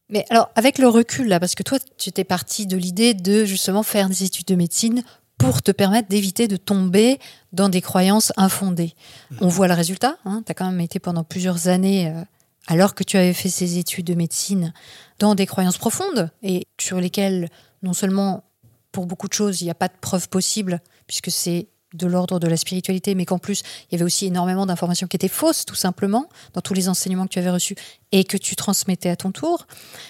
[0.10, 3.46] Mais alors, avec le recul, là, parce que toi, tu étais parti de l'idée de
[3.46, 5.04] justement faire des études de médecine
[5.38, 7.20] pour te permettre d'éviter de tomber
[7.54, 8.94] dans des croyances infondées.
[9.32, 9.38] Mm.
[9.42, 10.18] On voit le résultat.
[10.26, 12.22] Hein, tu as quand même été pendant plusieurs années, euh,
[12.68, 14.74] alors que tu avais fait ces études de médecine,
[15.20, 17.50] dans des croyances profondes et sur lesquelles,
[17.84, 18.44] non seulement
[18.92, 22.40] pour beaucoup de choses, il n'y a pas de preuve possible, puisque c'est de l'ordre
[22.40, 25.66] de la spiritualité, mais qu'en plus, il y avait aussi énormément d'informations qui étaient fausses,
[25.66, 27.76] tout simplement, dans tous les enseignements que tu avais reçus
[28.12, 29.68] et que tu transmettais à ton tour.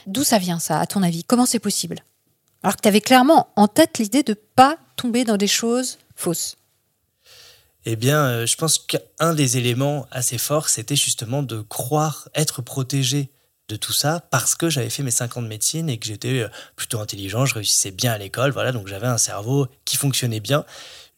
[0.08, 1.24] D'où ça vient, ça, à ton avis?
[1.24, 2.04] Comment c'est possible?
[2.64, 6.58] Alors que tu avais clairement en tête l'idée de pas tomber dans des choses fausses.
[7.86, 12.62] Eh bien, euh, je pense qu'un des éléments assez forts, c'était justement de croire être
[12.62, 13.30] protégé
[13.70, 16.42] de tout ça parce que j'avais fait mes 5 ans de médecine et que j'étais
[16.42, 20.40] euh, plutôt intelligent, je réussissais bien à l'école, voilà, donc j'avais un cerveau qui fonctionnait
[20.40, 20.66] bien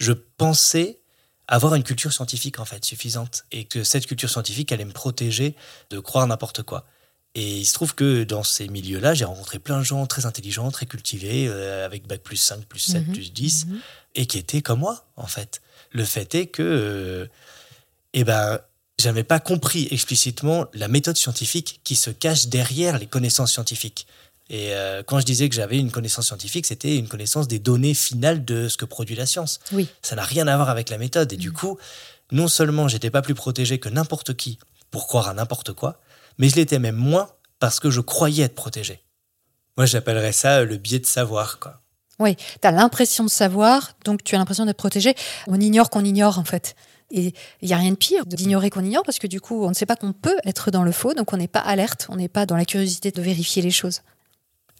[0.01, 0.99] je pensais
[1.47, 5.55] avoir une culture scientifique en fait suffisante et que cette culture scientifique allait me protéger
[5.89, 6.87] de croire n'importe quoi.
[7.35, 10.69] Et il se trouve que dans ces milieux-là, j'ai rencontré plein de gens très intelligents,
[10.71, 13.13] très cultivés, euh, avec bac plus 5, plus 7, mhm.
[13.13, 13.79] plus 10, mhm.
[14.15, 15.61] et qui étaient comme moi, en fait.
[15.91, 17.27] Le fait est que, euh,
[18.13, 18.59] eh ben,
[18.99, 24.07] j'avais pas compris explicitement la méthode scientifique qui se cache derrière les connaissances scientifiques.
[24.51, 27.93] Et euh, quand je disais que j'avais une connaissance scientifique, c'était une connaissance des données
[27.93, 29.61] finales de ce que produit la science.
[29.71, 29.87] Oui.
[30.01, 31.31] Ça n'a rien à voir avec la méthode.
[31.31, 31.53] Et du mm.
[31.53, 31.77] coup,
[32.33, 34.59] non seulement j'étais pas plus protégé que n'importe qui
[34.91, 36.01] pour croire à n'importe quoi,
[36.37, 39.01] mais je l'étais même moins parce que je croyais être protégé.
[39.77, 41.79] Moi, j'appellerais ça le biais de savoir, quoi.
[42.19, 45.15] Oui, tu as l'impression de savoir, donc tu as l'impression d'être protégé.
[45.47, 46.75] On ignore qu'on ignore, en fait.
[47.09, 49.69] Et il n'y a rien de pire d'ignorer qu'on ignore, parce que du coup, on
[49.69, 52.17] ne sait pas qu'on peut être dans le faux, donc on n'est pas alerte, on
[52.17, 54.01] n'est pas dans la curiosité de vérifier les choses.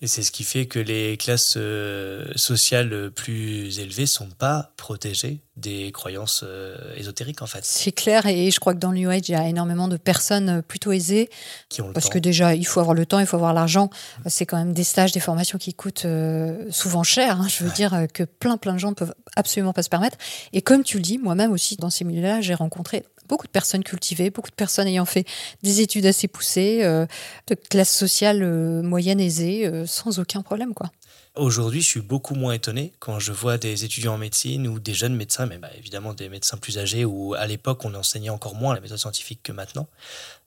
[0.04, 5.42] Et c'est ce qui fait que les classes euh, sociales plus élevées sont pas protégées
[5.58, 7.64] des croyances euh, ésotériques en fait.
[7.64, 9.98] C'est clair et je crois que dans le New Age, il y a énormément de
[9.98, 11.30] personnes plutôt aisées.
[11.70, 12.14] Qui ont le Parce temps.
[12.14, 13.92] que déjà, il faut avoir le temps, il faut avoir l'argent.
[14.26, 17.40] C'est quand même des stages, des formations qui coûtent euh, souvent cher.
[17.40, 17.48] hein.
[17.48, 17.76] Je veux Ouais.
[17.76, 20.18] dire euh, que plein, plein de gens ne peuvent absolument pas se permettre.
[20.52, 23.84] Et comme tu le dis, moi-même aussi, dans ces milieux-là, j'ai rencontré beaucoup de personnes
[23.84, 25.26] cultivées, beaucoup de personnes ayant fait
[25.64, 27.06] des études assez poussées, euh,
[27.48, 30.92] de classe sociale euh, moyenne aisée, euh, sans aucun problème, quoi.
[31.38, 34.94] Aujourd'hui, je suis beaucoup moins étonné quand je vois des étudiants en médecine ou des
[34.94, 38.54] jeunes médecins, mais bah, évidemment des médecins plus âgés, où à l'époque on enseignait encore
[38.54, 39.88] moins la méthode scientifique que maintenant,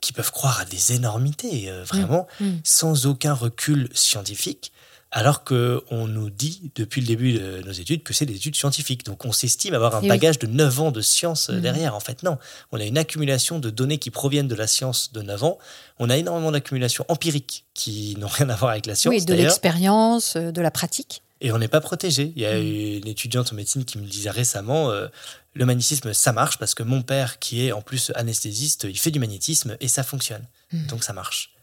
[0.02, 2.50] qui peuvent croire à des énormités, euh, vraiment, Mm.
[2.64, 4.72] sans aucun recul scientifique,
[5.16, 9.04] alors qu'on nous dit depuis le début de nos études que c'est des études scientifiques.
[9.04, 10.08] Donc on s'estime avoir un Et oui.
[10.08, 11.60] bagage de 9 ans de science euh, Mm.
[11.60, 11.94] derrière.
[11.94, 12.36] En fait, non.
[12.72, 15.58] On a une accumulation de données qui proviennent de la science de 9 ans.
[16.00, 19.14] On a énormément d'accumulations empiriques qui n'ont rien à voir avec la science.
[19.14, 21.22] oui, de l'expérience, euh, de la pratique.
[21.40, 22.32] Et on n'est pas protégé.
[22.34, 22.98] Il y a Mm.
[23.02, 25.06] une étudiante en médecine qui me disait récemment euh,
[25.54, 29.12] le magnétisme, ça marche parce que mon père, qui est en plus anesthésiste, il fait
[29.12, 30.44] du magnétisme et ça fonctionne.
[30.72, 30.86] Mm.
[30.86, 31.53] Donc ça marche.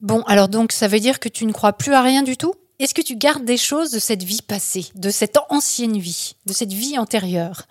[0.00, 2.54] Bon, alors donc ça veut dire que tu ne crois plus à rien du tout?
[2.78, 6.52] Est-ce que tu gardes des choses de cette vie passée, de cette ancienne vie, de
[6.52, 7.62] cette vie antérieure?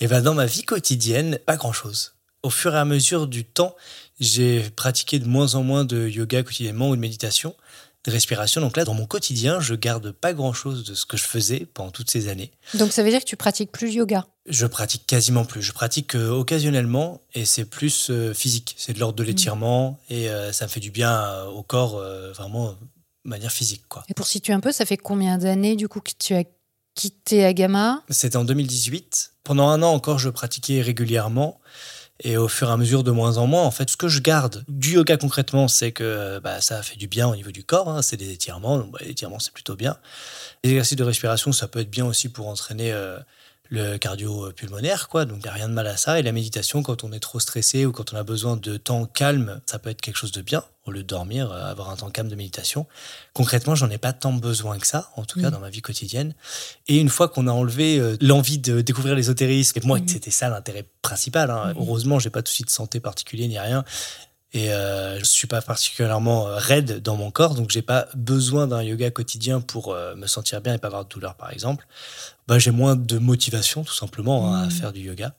[0.00, 2.14] Et ben dans ma vie quotidienne, pas grand chose.
[2.42, 3.76] Au fur et à mesure du temps,
[4.18, 7.54] j'ai pratiqué de moins en moins de yoga quotidiennement ou de méditation,
[8.08, 8.60] de respiration.
[8.60, 11.66] Donc là, dans mon quotidien, je garde pas grand chose de ce que je faisais
[11.72, 12.50] pendant toutes ces années.
[12.74, 14.26] Donc ça veut dire que tu pratiques plus le yoga?
[14.46, 15.62] Je pratique quasiment plus.
[15.62, 18.74] Je pratique euh, occasionnellement et c'est plus euh, physique.
[18.78, 22.02] C'est de l'ordre de l'étirement et euh, ça me fait du bien au corps,
[22.34, 22.72] vraiment
[23.24, 23.82] de manière physique.
[23.88, 24.04] quoi.
[24.08, 26.44] Et pour situer un peu, ça fait combien d'années du coup que tu as
[26.94, 28.02] quitté Agama?
[28.10, 29.34] C'était en 2018.
[29.44, 31.60] Pendant un an encore, je pratiquais régulièrement.
[32.20, 34.20] Et au fur et à mesure, de moins en moins, en fait, ce que je
[34.20, 37.62] garde du yoga concrètement, c'est que euh, bah, ça fait du bien au niveau du
[37.62, 37.88] corps.
[37.88, 38.02] hein.
[38.02, 38.78] c'est des étirements.
[38.78, 38.98] Donc, bah,
[39.38, 39.96] c'est plutôt bien.
[40.64, 43.18] Les exercices de respiration, ça peut être bien aussi pour entraîner euh,
[43.70, 45.08] le cardio pulmonaire.
[45.08, 45.24] Quoi.
[45.24, 46.18] Donc, il n'y a rien de mal à ça.
[46.18, 49.04] Et la méditation, quand on est trop stressé ou quand on a besoin de temps
[49.06, 50.64] calme, ça peut être quelque chose de bien.
[50.86, 52.86] Au lieu de dormir, euh, avoir un temps calme de méditation.
[53.34, 55.52] Concrètement, j'en ai pas tant besoin que ça, en tout cas Mhm.
[55.52, 56.34] dans ma vie quotidienne.
[56.86, 60.08] Et une fois qu'on a enlevé euh, l'envie de découvrir l'ésotérisme, et moi, Mhm.
[60.08, 61.50] c'était ça l'intérêt principal.
[61.50, 61.74] hein.
[61.74, 61.82] Mhm.
[61.82, 63.84] Heureusement, j'ai pas de souci de santé particulier ni rien.
[64.54, 68.66] Et euh, je suis pas particulièrement euh, raide dans mon corps, donc j'ai pas besoin
[68.66, 71.86] d'un yoga quotidien pour euh, me sentir bien et pas avoir de douleur, par exemple.
[72.46, 74.70] Bah, j'ai moins de motivation, tout simplement, hein, à Mhm.
[74.70, 75.34] faire du yoga.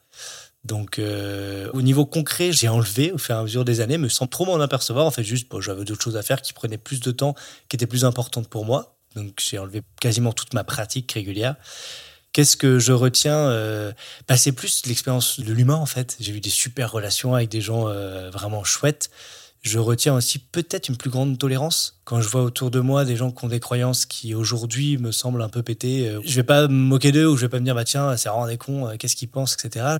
[0.65, 4.09] Donc, euh, au niveau concret, j'ai enlevé au fur et à mesure des années, me
[4.09, 5.05] sans trop m'en apercevoir.
[5.05, 7.33] En fait, juste, bon, j'avais d'autres choses à faire qui prenaient plus de temps,
[7.69, 8.95] qui étaient plus importantes pour moi.
[9.15, 11.55] Donc, j'ai enlevé quasiment toute ma pratique régulière.
[12.31, 13.91] Qu'est-ce que je retiens euh,
[14.27, 16.15] bah, C'est plus l'expérience de l'humain, en fait.
[16.19, 19.09] J'ai eu des super relations avec des gens euh, vraiment chouettes.
[19.61, 21.99] Je retiens aussi peut-être une plus grande tolérance.
[22.05, 25.11] Quand je vois autour de moi des gens qui ont des croyances qui aujourd'hui me
[25.11, 27.59] semblent un peu pétées, euh, je vais pas me moquer d'eux ou je vais pas
[27.59, 29.97] me dire, bah tiens, c'est vraiment des cons, qu'est-ce qu'ils pensent, etc.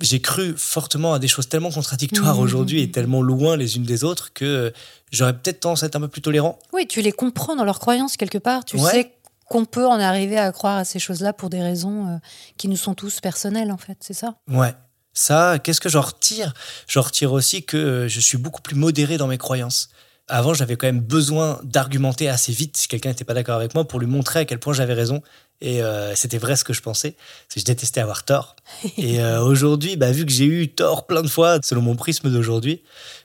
[0.00, 2.42] J'ai cru fortement à des choses tellement contradictoires Mhm.
[2.42, 4.72] aujourd'hui et tellement loin les unes des autres que
[5.10, 6.58] j'aurais peut-être tendance à être un peu plus tolérant.
[6.74, 8.64] Oui, tu les comprends dans leurs croyances quelque part.
[8.66, 8.90] Tu Ouais.
[8.90, 9.12] sais
[9.48, 12.16] qu'on peut en arriver à croire à ces choses-là pour des raisons euh,
[12.56, 14.34] qui nous sont tous personnelles, en fait, c'est ça?
[14.48, 14.74] Ouais.
[15.12, 16.52] Ça, qu'est-ce que j'en retire?
[16.88, 19.88] J'en retire aussi que euh, je suis beaucoup plus modéré dans mes croyances.
[20.28, 23.86] Avant, j'avais quand même besoin d'argumenter assez vite si quelqu'un n'était pas d'accord avec moi
[23.86, 25.22] pour lui montrer à quel point j'avais raison.
[25.60, 27.12] Et euh, c'était vrai ce que je pensais.
[27.12, 28.56] Parce que je détestais avoir tort.
[28.98, 32.30] Et euh, aujourd'hui, bah, vu que j'ai eu tort plein de fois, selon mon prisme
[32.30, 32.82] d'aujourd'hui,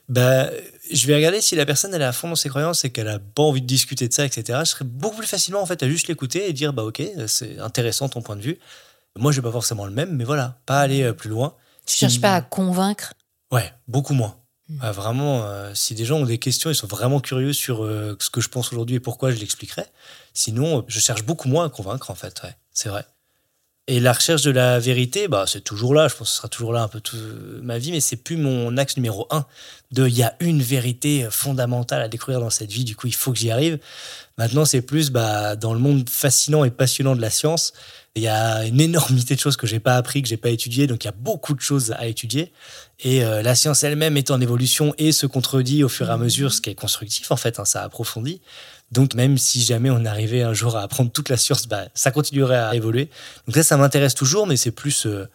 [0.08, 0.48] bah,
[0.92, 3.08] je vais regarder si la personne elle est à fond dans ses croyances et qu'elle
[3.08, 4.60] a pas envie de discuter de ça, etc.
[4.64, 7.58] Je serais beaucoup plus facilement en fait à juste l'écouter et dire bah ok, c'est
[7.58, 8.58] intéressant ton point de vue.
[9.18, 11.54] Moi, j'ai pas forcément le même, mais voilà, pas aller euh, plus loin.
[11.86, 13.12] Tu Si- cherches pas à convaincre?
[13.50, 14.36] Ouais, beaucoup moins.
[14.70, 14.78] Mm.
[14.80, 18.16] Ah, vraiment, euh, si des gens ont des questions, ils sont vraiment curieux sur euh,
[18.20, 19.84] ce que je pense aujourd'hui et pourquoi je l'expliquerai.
[20.32, 22.40] Sinon, je cherche beaucoup moins à convaincre, en fait.
[22.42, 23.04] Ouais, c'est vrai.
[23.88, 26.06] Et la recherche de la vérité, bah, c'est toujours là.
[26.06, 27.18] Je pense que ce sera toujours là un peu toute
[27.62, 29.44] ma vie, mais c'est plus mon axe numéro un.
[29.90, 33.14] De il y a une vérité fondamentale à découvrir dans cette vie, du coup, il
[33.14, 33.78] faut que j'y arrive.
[34.38, 37.72] Maintenant, c'est plus bah, dans le monde fascinant et passionnant de la science.
[38.14, 40.86] Il y a une énormité de choses que j'ai pas appris, que j'ai pas étudiées,
[40.86, 42.52] donc il y a beaucoup de choses à étudier.
[43.00, 46.18] Et euh, la science elle-même est en évolution et se contredit au fur et à
[46.18, 48.40] mesure, ce qui est constructif en fait, hein, ça approfondit.
[48.92, 52.10] Donc même si jamais on arrivait un jour à apprendre toute la science, bah, ça
[52.10, 53.08] continuerait à évoluer.
[53.46, 55.06] Donc ça, ça m'intéresse toujours, mais c'est plus...
[55.06, 55.26] euh,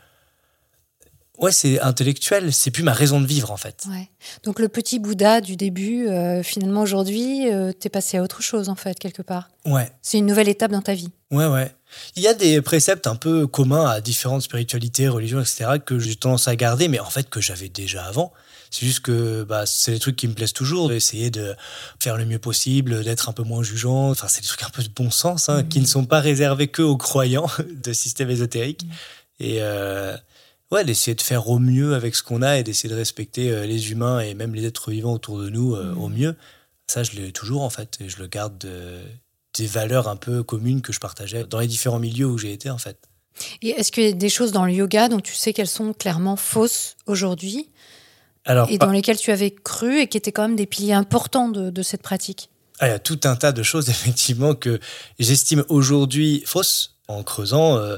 [1.39, 3.83] Ouais, c'est intellectuel, c'est plus ma raison de vivre en fait.
[3.89, 4.09] Ouais.
[4.43, 8.69] Donc le petit Bouddha du début, euh, finalement aujourd'hui, euh, t'es passé à autre chose
[8.69, 9.49] en fait, quelque part.
[9.63, 9.91] Ouais.
[10.01, 11.11] C'est une nouvelle étape dans ta vie.
[11.29, 11.71] Ouais, ouais.
[12.15, 16.15] Il y a des préceptes un peu communs à différentes spiritualités, religions, etc., que j'ai
[16.15, 18.33] tendance à garder, mais en fait que j'avais déjà avant.
[18.71, 21.55] C'est juste que bah, c'est des trucs qui me plaisent toujours, essayer de
[21.99, 24.09] faire le mieux possible, d'être un peu moins jugeant.
[24.11, 26.67] Enfin, c'est des trucs un peu de bon sens, hein, qui ne sont pas réservés
[26.67, 27.47] que aux croyants
[27.83, 28.85] de système ésotérique.
[29.39, 30.15] Et euh,
[30.71, 33.65] ouais, d'essayer de faire au mieux avec ce qu'on a et d'essayer de respecter euh,
[33.65, 36.35] les humains et même les êtres vivants autour de nous euh, au mieux.
[36.87, 39.01] Ça, je l'ai toujours en fait, et je le garde de-
[39.57, 42.69] des valeurs un peu communes que je partageais dans les différents milieux où j'ai été
[42.69, 42.97] en fait.
[43.61, 45.93] Et est-ce qu'il y a des choses dans le yoga dont tu sais qu'elles sont
[45.93, 47.69] clairement fausses aujourd'hui?
[48.47, 51.49] Alors, et dans lesquelles tu avais cru et qui étaient quand même des piliers importants
[51.49, 54.79] de, de cette pratique Ah, il y a tout un tas de choses, effectivement, que
[55.19, 57.77] j'estime aujourd'hui fausses en creusant.
[57.77, 57.97] euh,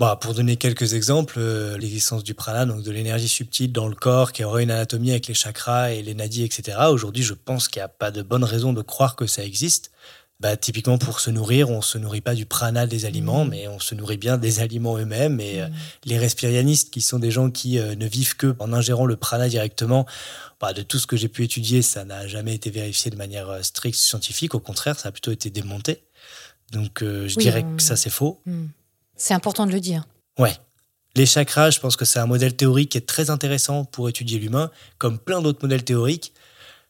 [0.00, 3.94] bah, pour donner quelques exemples, euh, l'existence du prana, donc de l'énergie subtile dans le
[3.94, 6.78] corps qui aurait une anatomie avec les chakras et les nadis, etc.
[6.88, 9.90] Aujourd'hui, je pense qu'il n'y a pas de bonne raison de croire que ça existe.
[10.40, 13.78] Bah, typiquement, pour se nourrir, on se nourrit pas du prana des aliments, mais on
[13.78, 15.38] se nourrit bien des aliments eux-mêmes.
[15.38, 15.68] Et euh,
[16.06, 19.50] les respirianistes, qui sont des gens qui euh, ne vivent que en ingérant le prana
[19.50, 20.06] directement,
[20.58, 23.50] bah, de tout ce que j'ai pu étudier, ça n'a jamais été vérifié de manière
[23.50, 24.54] euh, stricte scientifique.
[24.54, 26.04] Au contraire, ça a plutôt été démonté.
[26.72, 28.40] Donc, je Oui, dirais que ça, c'est faux.
[28.46, 28.68] Hmm.
[29.16, 30.04] C'est important de le dire.
[30.38, 30.54] Ouais.
[31.16, 34.38] Les chakras, je pense que c'est un modèle théorique qui est très intéressant pour étudier
[34.38, 36.32] l'humain, comme plein d'autres modèles théoriques.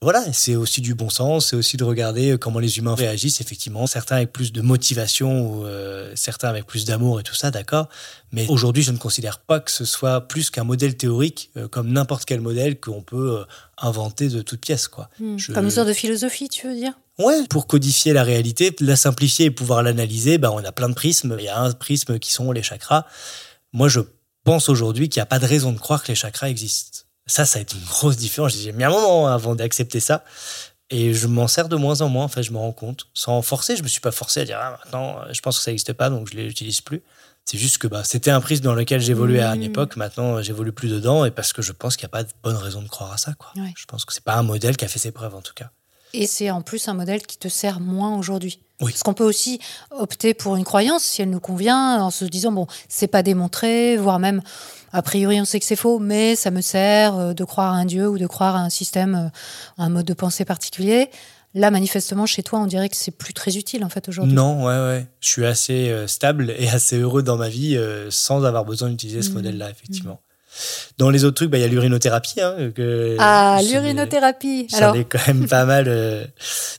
[0.03, 3.87] Voilà, c'est aussi du bon sens, c'est aussi de regarder comment les humains réagissent, effectivement.
[3.87, 7.91] Certains avec plus de motivation ou euh, certains avec plus d'amour et tout ça, d'accord.
[8.33, 11.93] Mais aujourd'hui, je ne considère pas que ce soit plus qu'un modèle théorique, euh, comme
[11.93, 13.45] n'importe quel modèle qu'on peut euh,
[13.77, 15.11] inventer de toute pièce, quoi.
[15.37, 16.95] Je- Comme une sorte de philosophie, tu veux dire?
[17.19, 20.95] Ouais, pour codifier la réalité, la simplifier et pouvoir l'analyser, ben, on a plein de
[20.95, 21.37] prismes.
[21.39, 23.05] Il y a un prisme qui sont les chakras.
[23.75, 24.01] Moi, je
[24.45, 27.01] pense aujourd'hui qu'il n'y a pas de raison de croire que les chakras existent.
[27.31, 28.53] Ça, ça a été une grosse différence.
[28.57, 30.25] J'ai mis un moment avant d'accepter ça.
[30.91, 33.07] Et je m'en sers de moins en moins, en fait, je me rends compte.
[33.15, 35.63] Sans forcer, je me suis pas forcé à dire, ah, maintenant, euh, je pense que
[35.65, 37.03] ça n'existe pas, donc je ne l'utilise plus.
[37.45, 39.65] C'est juste que bah, c'était un prisme dans lequel j'évoluais à une Mmh.
[39.65, 39.97] époque.
[39.97, 42.29] Maintenant, euh, j'évolue plus dedans et parce que je pense qu'il n'y a pas de
[42.43, 43.35] bonne raison de croire à ça.
[43.35, 43.53] Quoi.
[43.57, 43.73] Ouais.
[43.77, 45.71] Je pense que c'est pas un modèle qui a fait ses preuves, en tout cas.
[46.13, 48.59] Et c'est en plus un modèle qui te sert moins aujourd'hui.
[48.81, 48.91] Oui.
[48.91, 49.61] Parce qu'on peut aussi
[49.93, 53.97] opter pour une croyance si elle nous convient en se disant bon, c'est pas démontré,
[53.97, 54.43] voire même
[54.93, 57.77] a priori on sait que c'est faux, mais ça me sert euh, de croire à
[57.77, 59.29] un dieu ou de croire à un système, euh,
[59.83, 61.11] un mode de pensée particulier.
[61.55, 64.35] Là, manifestement, chez toi, on dirait que c'est plus très utile en fait aujourd'hui.
[64.35, 65.07] Non, ouais, ouais.
[65.21, 67.77] Je suis assez euh, stable et assez heureux dans ma vie
[68.11, 69.35] sans avoir besoin d'utiliser ce Mhm.
[69.35, 70.21] modèle-là, effectivement.
[70.99, 72.41] Dans les autres trucs, bah, il y a l'urinothérapie.
[72.41, 74.67] Hein, que Ah, l'urinothérapie.
[74.71, 76.25] J'en ai quand même pas mal euh,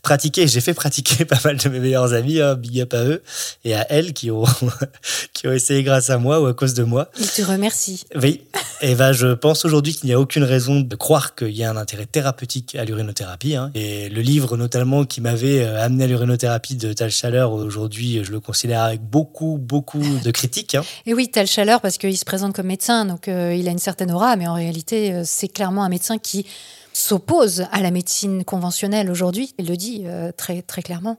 [0.04, 0.48] pratiqué.
[0.48, 3.22] J'ai fait pratiquer pas mal de mes meilleurs amis, hein, big up à eux
[3.66, 4.44] et à elles qui ont,
[5.34, 7.10] qui ont essayé grâce à moi ou à cause de moi.
[7.20, 8.04] il te remercie.
[8.16, 8.42] Oui.
[8.82, 11.70] Et ben, je pense aujourd'hui qu'il n'y a aucune raison de croire qu'il y a
[11.72, 13.56] un intérêt thérapeutique à l'urinothérapie.
[13.56, 13.72] hein.
[13.76, 18.32] Et le livre, notamment, qui m'avait euh, amené à l'urinothérapie de Tal Chaleur, aujourd'hui, je
[18.32, 20.76] le considère avec beaucoup, beaucoup de critiques.
[20.76, 20.84] hein.
[21.06, 23.72] Et oui, t'as le chaleur parce qu'il se présente comme médecin, donc euh, il a
[23.72, 26.46] une certaine aura, mais en réalité, euh, c'est clairement un médecin qui
[26.94, 29.54] s'oppose à la médecine conventionnelle aujourd'hui.
[29.58, 31.18] Il le dit euh, très, très clairement.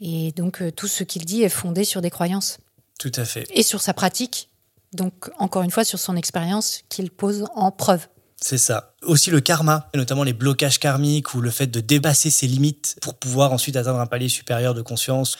[0.00, 2.58] Et donc, euh, tout ce qu'il dit est fondé sur des croyances
[2.98, 3.46] Tout à fait.
[3.54, 4.48] et sur sa pratique.
[4.92, 8.08] Donc, encore une fois, sur son expérience qu'il pose en preuve.
[8.40, 8.94] C'est ça.
[9.02, 12.96] Aussi le karma, et notamment les blocages karmiques ou le fait de dépasser ses limites
[13.00, 15.36] pour pouvoir ensuite atteindre un palier supérieur de conscience.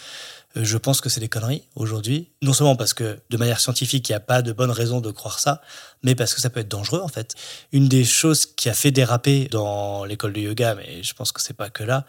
[0.57, 2.31] Euh, Je pense que c'est des conneries aujourd'hui.
[2.43, 5.11] Non seulement parce que de manière scientifique, il n'y a pas de bonne raison de
[5.11, 5.63] croire ça,
[6.03, 7.35] mais parce que ça peut être dangereux en fait.
[7.73, 11.41] Une des choses qui a fait déraper dans l'école de yoga, mais je pense que
[11.41, 12.05] c'est pas que là,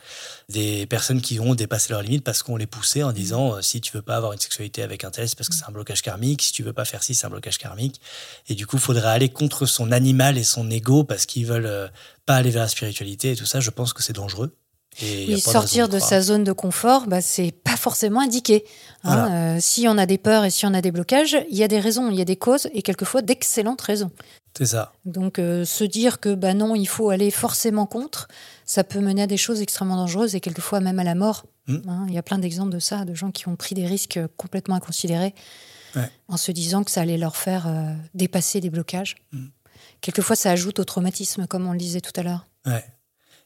[0.49, 3.81] des personnes qui ont dépassé leurs limites parce qu'on les poussait en disant euh, si
[3.81, 6.01] tu veux pas avoir une sexualité avec un tel, c'est parce que c'est un blocage
[6.01, 8.01] karmique, si tu veux pas faire ci, c'est un blocage karmique.
[8.47, 11.65] Et du coup, il faudrait aller contre son animal et son ego parce qu'ils veulent
[11.65, 11.87] euh,
[12.25, 13.59] pas aller vers la spiritualité et tout ça.
[13.59, 14.55] Je pense que c'est dangereux.
[15.01, 18.63] Et Oui, de sortir de sa zone de confort, bah, c'est pas forcément indiqué.
[19.03, 19.15] hein.
[19.15, 19.55] Voilà.
[19.55, 21.67] Euh, si on a des peurs et si on a des blocages, il y a
[21.67, 24.11] des raisons, il y a des causes et quelquefois d'excellentes raisons.
[24.57, 24.93] C'est ça.
[25.05, 28.27] Donc euh, se dire que bah non, il faut aller forcément contre,
[28.65, 31.45] ça peut mener à des choses extrêmement dangereuses et quelquefois même à la mort.
[31.67, 31.77] Mm.
[31.87, 34.19] Hein, il y a plein d'exemples de ça, de gens qui ont pris des risques
[34.37, 35.33] complètement inconsidérés
[35.95, 36.09] Ouais.
[36.27, 39.15] en se disant que ça allait leur faire euh, dépasser des blocages.
[39.31, 39.45] Mm.
[40.01, 42.47] Quelquefois, ça ajoute au traumatisme, comme on le disait tout à l'heure.
[42.65, 42.83] Ouais.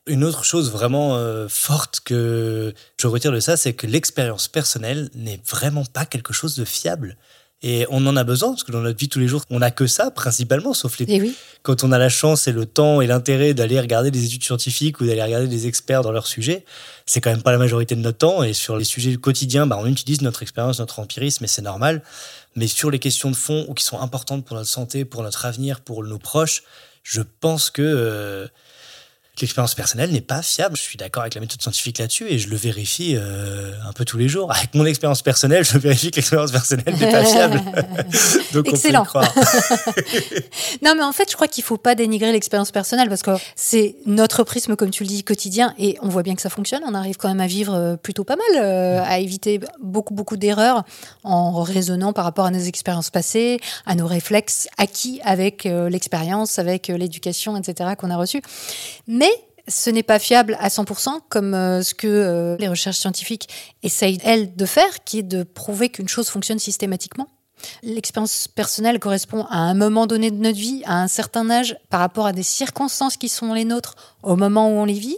[0.07, 5.09] Une autre chose vraiment euh, forte que je retire de ça, c'est que l'expérience personnelle
[5.15, 7.17] n'est vraiment pas quelque chose de fiable.
[7.63, 9.71] Et on en a besoin, parce que dans notre vie tous les jours, on n'a
[9.71, 11.11] que ça, principalement, sauf les...
[11.11, 11.35] Et oui.
[11.63, 15.01] quand on a la chance et le temps et l'intérêt d'aller regarder des études scientifiques
[15.01, 16.65] ou d'aller regarder des experts dans leur sujet,
[17.07, 18.43] c'est quand même pas la majorité de notre temps.
[18.43, 22.03] Et sur les sujets quotidiens, bah, on utilise notre expérience, notre empirisme, et c'est normal.
[22.55, 25.45] Mais sur les questions de fond ou qui sont importantes pour notre santé, pour notre
[25.45, 26.61] avenir, pour nos proches,
[27.01, 28.47] je pense que euh,
[29.41, 30.75] l'expérience personnelle n'est pas fiable.
[30.75, 34.05] Je suis d'accord avec la méthode scientifique là-dessus et je le vérifie euh, un peu
[34.05, 34.51] tous les jours.
[34.51, 37.61] Avec mon expérience personnelle, je vérifie que l'expérience personnelle n'est pas fiable.
[38.53, 39.01] Donc Excellent.
[39.01, 39.33] on peut le croire.
[40.83, 43.95] Non, mais en fait, je crois qu'il faut pas dénigrer l'expérience personnelle parce que c'est
[44.05, 46.81] notre prisme, comme tu le dis, quotidien et on voit bien que ça fonctionne.
[46.85, 50.37] On arrive quand même à vivre euh, plutôt pas mal, euh, à éviter beaucoup, beaucoup
[50.37, 50.83] d'erreurs
[51.23, 56.59] en raisonnant par rapport à nos expériences passées, à nos réflexes acquis avec euh, l'expérience,
[56.59, 57.91] avec l'éducation, etc.
[57.97, 58.41] qu'on a reçue.
[59.07, 59.26] Mais
[59.67, 63.49] ce n'est pas fiable à 100% comme euh, ce que euh, les recherches scientifiques
[63.83, 67.27] essayent, elles, de faire, qui est de prouver qu'une chose fonctionne systématiquement.
[67.81, 71.99] L'expérience personnelle correspond à un moment donné de notre vie, à un certain âge, par
[71.99, 75.17] rapport à des circonstances qui sont les nôtres au moment où on les vit.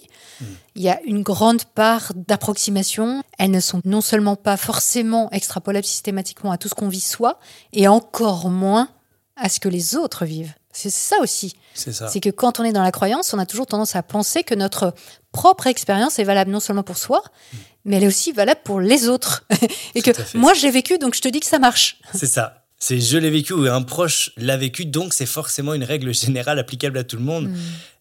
[0.76, 3.24] Il y a une grande part d'approximation.
[3.38, 7.39] Elles ne sont non seulement pas forcément extrapolables systématiquement à tout ce qu'on vit soi,
[7.74, 8.88] et encore moins
[9.36, 10.54] à ce que les autres vivent.
[10.72, 11.56] C'est ça aussi.
[11.74, 12.08] C'est ça.
[12.08, 14.54] C'est que quand on est dans la croyance, on a toujours tendance à penser que
[14.54, 14.94] notre
[15.32, 17.24] propre expérience est valable non seulement pour soi,
[17.86, 19.46] mais elle est aussi valable pour les autres.
[19.96, 22.00] Et Tout que moi, j'ai vécu, donc je te dis que ça marche.
[22.14, 22.66] C'est ça.
[22.82, 26.60] C'est je l'ai vécu ou un proche l'a vécu, donc c'est forcément une règle générale
[26.60, 27.52] applicable à tout le monde.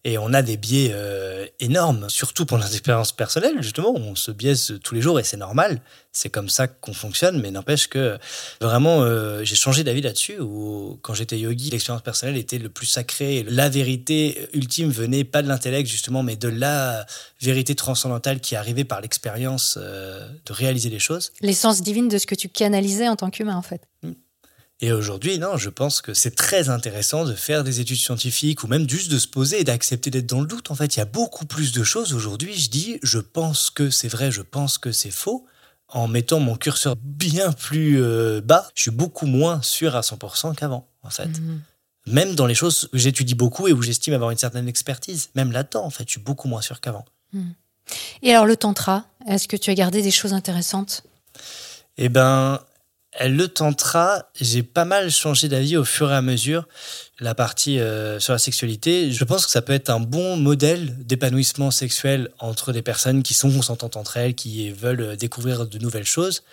[0.05, 3.93] Et on a des biais euh, énormes, surtout pour notre expérience personnelle, justement.
[3.93, 5.81] On se biaise tous les jours et c'est normal.
[6.13, 8.17] C'est comme ça qu'on fonctionne, mais n'empêche que
[8.61, 10.39] vraiment, euh, j'ai changé d'avis là-dessus.
[10.39, 13.45] Où, quand j'étais yogi, l'expérience personnelle était le plus sacré.
[13.49, 17.05] La vérité ultime venait pas de l'intellect, justement, mais de la
[17.41, 21.33] vérité transcendantale qui arrivait par l'expérience euh, de réaliser les choses.
[21.41, 23.81] L'essence divine de ce que tu canalisais en tant qu'humain, en fait.
[24.81, 28.67] Et aujourd'hui, non, je pense que c'est très intéressant de faire des études scientifiques ou
[28.67, 30.71] même juste de se poser et d'accepter d'être dans le doute.
[30.71, 32.53] En fait, il y a beaucoup plus de choses aujourd'hui.
[32.53, 35.45] Je dis, je pense que c'est vrai, je pense que c'est faux.
[35.89, 40.55] En mettant mon curseur bien plus euh, bas, je suis beaucoup moins sûr à 100%
[40.55, 41.27] qu'avant, en fait.
[41.27, 41.61] Mhm.
[42.07, 45.51] Même dans les choses que j'étudie beaucoup et où j'estime avoir une certaine expertise, même
[45.51, 47.05] là-dedans, en fait, je suis beaucoup moins sûr qu'avant.
[48.21, 51.03] Et alors, le tantra, est-ce que tu as gardé des choses intéressantes?
[51.97, 52.59] Eh ben,
[53.21, 56.67] le tantra, j'ai pas mal changé d'avis au fur et à mesure.
[57.19, 60.95] La partie euh, sur la sexualité, je pense que ça peut être un bon modèle
[61.05, 65.77] d'épanouissement sexuel entre des personnes qui sont consentantes entre elles, qui veulent euh, découvrir de
[65.79, 66.43] nouvelles choses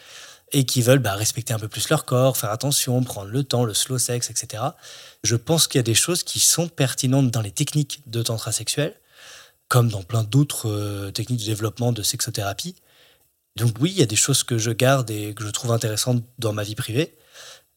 [0.53, 3.65] et qui veulent bah, respecter un peu plus leur corps, faire attention, prendre le temps,
[3.65, 4.63] le slow sex, etc.
[5.25, 8.53] Je pense qu'il y a des choses qui sont pertinentes dans les techniques de tantra
[8.53, 8.95] sexuel,
[9.69, 12.77] comme dans plein d'autres euh, techniques de développement de sexothérapie.
[13.57, 16.23] Donc oui, il y a des choses que je garde et que je trouve intéressantes
[16.39, 17.15] dans ma vie privée.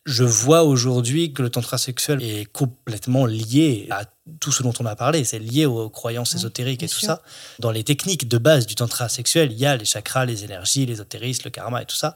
[0.06, 4.06] Je vois aujourd'hui que le tantra sexuel est complètement lié à
[4.40, 5.24] tout ce dont on a parlé.
[5.24, 7.08] C'est lié aux croyances Ouais, ésotériques et tout sûr.
[7.08, 7.22] ça.
[7.60, 10.86] Dans les techniques de base du tantra sexuel, il y a les chakras, les énergies,
[10.86, 12.16] l'ésotérisme, le karma et tout ça.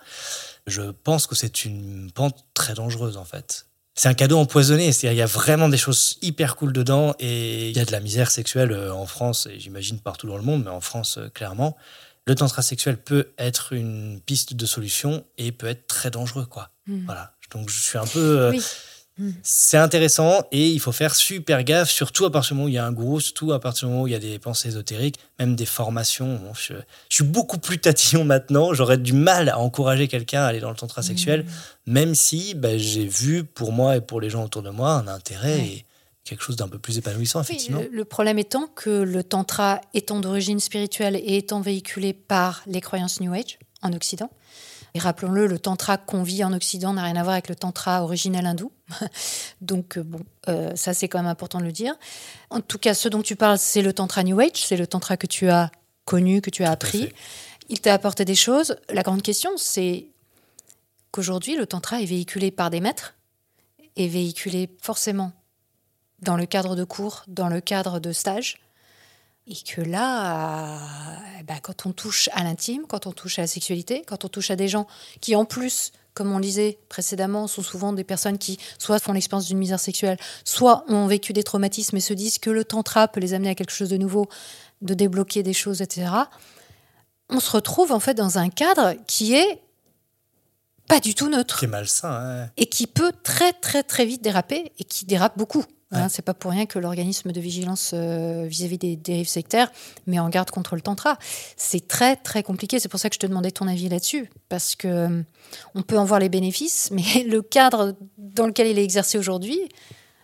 [0.66, 3.68] Je pense que c'est une pente très dangereuse en fait.
[3.96, 4.92] C'est un cadeau empoisonné.
[4.92, 7.92] C'est-à-dire, il y a vraiment des choses hyper cool dedans et il y a de
[7.92, 11.18] la misère sexuelle euh, en France et j'imagine partout dans le monde, mais en France
[11.20, 11.78] euh, clairement.
[12.26, 16.70] Le tantra sexuel peut être une piste de solution et peut être très dangereux, quoi.
[16.88, 17.04] Mhm.
[17.06, 17.34] Voilà.
[17.52, 18.40] Donc je suis un peu.
[18.40, 18.62] euh, Oui.
[19.20, 19.36] Mhm.
[19.44, 22.74] C'est intéressant et il faut faire super gaffe, surtout à partir du moment où il
[22.74, 24.70] y a un gourou, surtout à partir du moment où il y a des pensées
[24.70, 26.38] ésotériques, même des formations.
[26.38, 26.74] Bon, je,
[27.10, 28.74] je suis beaucoup plus tatillon maintenant.
[28.74, 31.46] J'aurais du mal à encourager quelqu'un à aller dans le tantra sexuel,
[31.86, 35.08] même si bah, j'ai vu pour moi et pour les gens autour de moi un
[35.08, 35.86] intérêt et
[36.24, 37.82] quelque chose d'un peu plus épanouissant, Oui, effectivement.
[37.82, 42.82] le, le problème étant que le tantra étant d'origine spirituelle et étant véhiculé par les
[42.82, 44.30] croyances New Age en Occident,
[44.96, 48.04] et rappelons-le, le tantra qu'on vit en Occident n'a rien à voir avec le tantra
[48.04, 48.72] originel hindou.
[49.62, 50.20] Donc, euh, bon,
[50.50, 51.96] euh, ça c'est quand même important de le dire.
[52.52, 55.18] En tout cas, ce dont tu parles, c'est le tantra New Age, c'est le tantra
[55.18, 55.72] que tu as
[56.06, 57.12] connu, que tu as appris.
[57.70, 58.76] Il t'a apporté des choses.
[58.90, 60.08] La grande question, c'est
[61.12, 63.16] qu'aujourd'hui, le tantra est véhiculé par des maîtres,
[63.96, 65.32] est véhiculé forcément
[66.24, 68.58] dans le cadre de cours, dans le cadre de stages.
[69.46, 73.48] Et que là, euh, bah, quand on touche à l'intime, quand on touche à la
[73.48, 74.88] sexualité, quand on touche à des gens
[75.20, 79.12] qui, en plus, comme on le disait précédemment, sont souvent des personnes qui soit font
[79.14, 83.08] l'expérience d'une misère sexuelle, soit ont vécu des traumatismes et se disent que le tantra
[83.08, 84.28] peut les amener à quelque chose de nouveau,
[84.82, 86.10] de débloquer des choses, etc.
[87.30, 89.62] On se retrouve en fait dans un cadre qui est
[90.88, 92.50] pas du tout neutre Qui est malsain.
[92.58, 95.64] et qui peut très très très vite déraper et qui dérape beaucoup.
[95.94, 99.72] Hein, c'est pas pour rien que l'organisme de vigilance euh, vis-à-vis des dérives sectaires
[100.08, 101.18] met en garde contre le tantra.
[101.56, 102.80] C'est très très compliqué.
[102.80, 105.22] C'est pour ça que je te demandais ton avis là-dessus, parce que euh,
[105.76, 109.60] on peut en voir les bénéfices, mais le cadre dans lequel il est exercé aujourd'hui,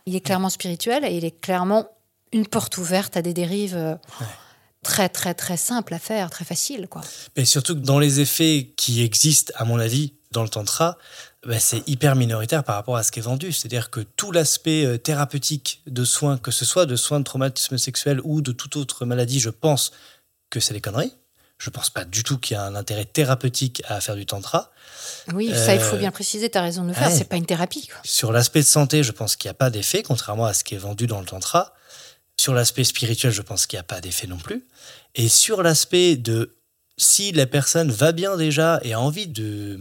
[0.06, 1.88] il est clairement spirituel et il est clairement
[2.32, 3.76] une porte ouverte à des dérives.
[3.76, 3.96] Euh,
[4.82, 7.02] très très très simples à faire, très faciles quoi.
[7.36, 10.98] Mais surtout que dans les effets qui existent, à mon avis, dans le tantra,
[11.46, 13.52] bah, c'est hyper minoritaire par rapport à ce qui est vendu.
[13.52, 17.78] C'est-à-dire que tout l'aspect euh, thérapeutique de soins, que ce soit de soins de traumatisme
[17.78, 19.92] sexuel ou de toute autre maladie, je pense
[20.50, 21.14] que c'est des conneries.
[21.58, 24.72] Je pense pas du tout qu'il y a un intérêt thérapeutique à faire du tantra.
[25.34, 27.36] Oui, ça, il faut euh, bien préciser, tu as raison de le faire, c'est pas
[27.36, 27.90] une thérapie.
[28.06, 30.76] Sur l'aspect de santé, je pense qu'il n'y a pas d'effet, contrairement à ce qui
[30.76, 31.74] est vendu dans le tantra.
[32.38, 34.66] Sur l'aspect spirituel, je pense qu'il n'y a pas d'effet non plus.
[35.16, 36.56] Et sur l'aspect de
[37.02, 39.78] si la personne va bien déjà et a envie de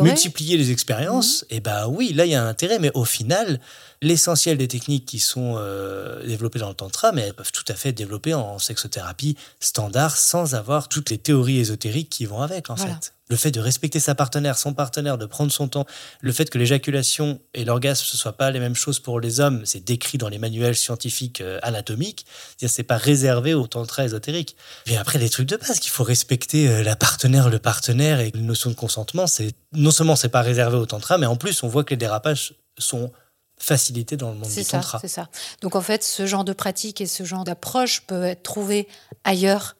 [0.00, 1.46] multiplier les expériences, mhm.
[1.50, 3.60] et eh ben oui, là il y a un intérêt, mais au final,
[4.00, 7.74] l'essentiel des techniques qui sont euh, développées dans le tantra, mais elles peuvent tout à
[7.74, 12.70] fait être développées en sexothérapie standard sans avoir toutes les théories ésotériques qui vont avec
[12.70, 15.86] en fait le fait de respecter sa partenaire, son partenaire, de prendre son temps,
[16.20, 19.62] le fait que l'éjaculation et l'orgasme ce soit pas les mêmes choses pour les hommes,
[19.64, 24.56] c'est décrit dans les manuels scientifiques euh, anatomiques, c'est-à-dire c'est pas réservé au tantra ésotérique.
[24.88, 28.32] Mais après les trucs de base qu'il faut respecter euh, la partenaire, le partenaire et
[28.34, 31.62] une notion de consentement, c'est non seulement c'est pas réservé au tantra, mais en plus
[31.62, 33.12] on voit que les dérapages sont
[33.58, 34.98] facilités dans le monde du tantra.
[35.00, 35.28] C'est ça.
[35.60, 38.88] Donc en fait, ce genre de pratique et ce genre d'approche peut être trouvé
[39.22, 39.76] ailleurs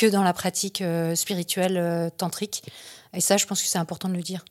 [0.00, 2.62] que dans la pratique euh, spirituelle euh, tantrique.
[3.14, 4.42] Et ça, je pense que c'est important de le dire.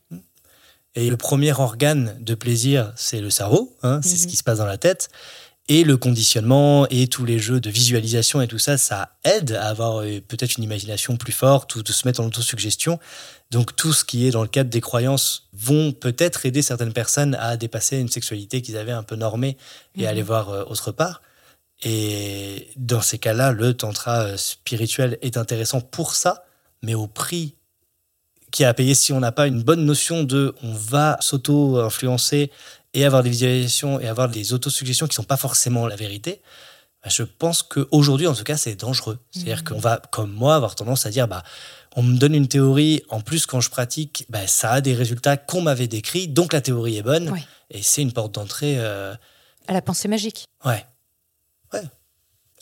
[0.94, 4.30] Et le premier organe de plaisir, c'est le cerveau, hein, c'est ce mhm.
[4.30, 5.10] qui se passe dans la tête.
[5.68, 9.70] Et le conditionnement et tous les jeux de visualisation et tout ça, ça aide à
[9.70, 13.00] avoir euh, peut-être une imagination plus forte ou de se mettre en autosuggestion.
[13.50, 17.36] Donc tout ce qui est dans le cadre des croyances vont peut-être aider certaines personnes
[17.36, 19.58] à dépasser une sexualité qu'ils avaient un peu normée
[19.96, 20.28] et aller mhm.
[20.28, 21.22] voir autre part.
[21.84, 26.44] Et dans ces cas-là, le tantra euh, spirituel est intéressant pour ça,
[26.82, 27.56] mais au prix
[28.52, 32.52] qui a à payer si on n'a pas une bonne notion de on va s'auto-influencer
[32.94, 36.42] et avoir des visualisations et avoir des autosuggestions qui ne sont pas forcément la vérité.
[37.04, 39.20] Bah, je pense qu'aujourd'hui, en tout cas, c'est dangereux.
[39.32, 39.64] C'est-à-dire mmh.
[39.64, 41.44] qu'on va, comme moi, avoir tendance à dire bah,
[41.96, 45.38] on me donne une théorie, en plus, quand je pratique, bah, ça a des résultats
[45.38, 47.34] qu'on m'avait décrits, donc la théorie est bonne.
[47.72, 48.76] Et c'est une porte d'entrée.
[48.78, 49.16] Euh,
[49.68, 50.46] à la pensée magique.
[50.66, 50.72] Ouais.
[50.72, 50.86] Ouais.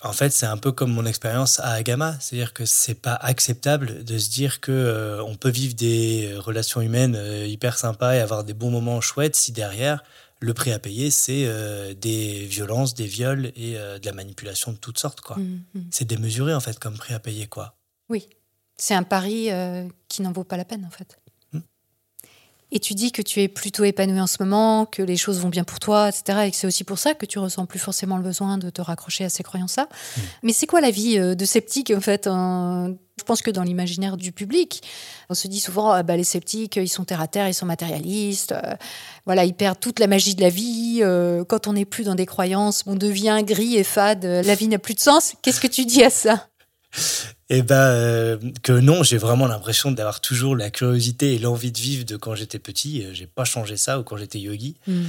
[0.04, 4.04] En fait, c'est un peu comme mon expérience à Agama, c'est-à-dire que c'est pas acceptable
[4.04, 8.20] de se dire que euh, on peut vivre des relations humaines euh, hyper sympas et
[8.20, 10.04] avoir des bons moments chouettes si derrière
[10.39, 14.78] le prix à payer c'est euh, des violences, des viols et de la manipulation de
[14.78, 15.38] toutes sortes quoi.
[15.38, 15.82] Mmh, mmh.
[15.89, 17.76] C'est démesuré en fait comme prix à payer quoi.
[18.10, 18.30] Oui,
[18.78, 19.50] c'est un pari
[20.08, 21.18] qui n'en vaut pas la peine en fait.
[22.72, 25.47] Et tu dis que tu es plutôt épanoui en ce moment, que les choses vont
[25.47, 26.39] bien pour toi, etc.
[26.45, 28.82] Et que c'est aussi pour ça que tu ressens plus forcément le besoin de te
[28.82, 29.88] raccrocher à ces croyances-là.
[29.88, 30.22] Mm.
[30.43, 34.18] Mais c'est quoi la vie euh, de sceptique en fait Je pense que dans l'imaginaire
[34.18, 34.84] du public,
[35.30, 37.65] on se dit souvent ah, bah, les sceptiques, ils sont terre à terre, ils sont
[37.65, 38.51] matérialistes.
[38.51, 38.76] Euh,
[39.26, 40.99] voilà, ils perdent toute la magie de la vie.
[41.01, 44.26] Euh, quand on n'est plus dans des croyances, on devient gris et fade.
[44.26, 45.36] la vie n'a plus de sens.
[45.41, 46.49] Qu'est-ce que tu dis à ça?
[47.50, 51.80] Eh ben euh, que non, j'ai vraiment l'impression d'avoir toujours la curiosité et l'envie de
[51.80, 53.04] vivre de quand j'étais petit.
[53.04, 54.76] Euh, j'ai pas changé ça ou quand j'étais yogi.
[54.86, 55.06] Hmm.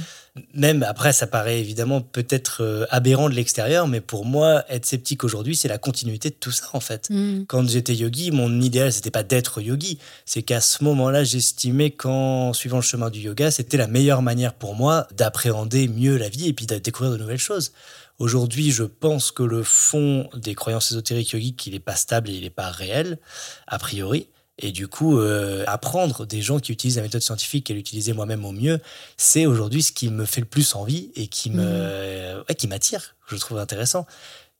[0.53, 5.25] Même après, ça paraît évidemment peut-être euh, aberrant de l'extérieur, mais pour moi, être sceptique
[5.25, 7.09] aujourd'hui, c'est la continuité de tout ça en fait.
[7.09, 7.43] Hmm.
[7.45, 12.53] Quand j'étais yogi, mon idéal c'était pas d'être yogi, c'est qu'à ce moment-là, j'estimais qu'en
[12.53, 16.47] suivant le chemin du yoga, c'était la meilleure manière pour moi d'appréhender mieux la vie
[16.47, 17.73] et puis de découvrir de nouvelles choses.
[18.19, 22.33] Aujourd'hui, je pense que le fond des croyances ésotériques yogiques, il n'est pas stable et
[22.33, 23.17] il n'est pas réel,
[23.65, 24.27] a priori.
[24.61, 28.43] Et du coup, euh, apprendre des gens qui utilisent la méthode scientifique et l'utiliser moi-même
[28.43, 28.81] au mieux,
[29.15, 32.55] c'est aujourd'hui ce qui me fait le plus envie et qui me, mmh.
[32.55, 33.15] qui m'attire.
[33.29, 34.05] Je trouve intéressant.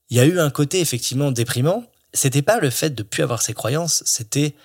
[0.10, 1.84] Il y a eu un côté effectivement déprimant.
[2.14, 4.56] C'était pas le fait de plus avoir ces croyances, c'était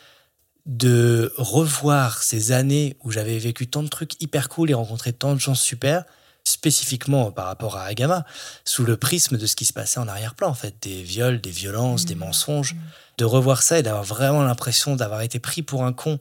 [0.66, 5.34] de revoir ces années où j'avais vécu tant de trucs hyper cool et rencontré tant
[5.34, 6.04] de gens super
[6.46, 8.24] spécifiquement par rapport à Agama,
[8.64, 11.50] sous le prisme de ce qui se passait en arrière-plan, en fait, des viols, des
[11.50, 12.18] violences, des mmh.
[12.18, 12.76] mensonges,
[13.18, 16.18] de revoir ça et d'avoir vraiment l'impression d'avoir été pris pour un con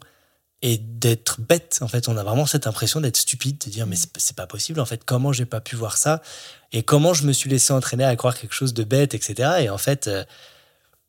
[0.61, 1.79] et d'être bête.
[1.81, 4.17] En fait, on a vraiment cette impression d'être stupide, de dire mais mmh.
[4.17, 4.79] c'est pas possible.
[4.79, 6.21] En fait, comment j'ai pas pu voir ça
[6.71, 9.51] et comment je me suis laissé entraîner à croire quelque chose de bête, etc.
[9.59, 10.23] Et en fait, euh,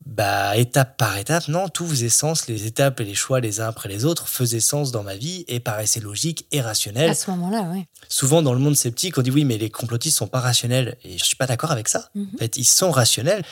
[0.05, 3.67] bah, étape par étape, non, tout faisait sens, les étapes et les choix les uns
[3.67, 7.09] après les autres faisaient sens dans ma vie et paraissaient logiques et rationnels.
[7.09, 7.85] À ce moment-là, oui.
[8.07, 10.97] Souvent, dans le monde sceptique, on dit oui, mais les complotistes sont pas rationnels.
[11.03, 12.09] Et je suis pas d'accord avec ça.
[12.13, 12.27] Mhm.
[12.35, 13.43] En fait, ils sont rationnels.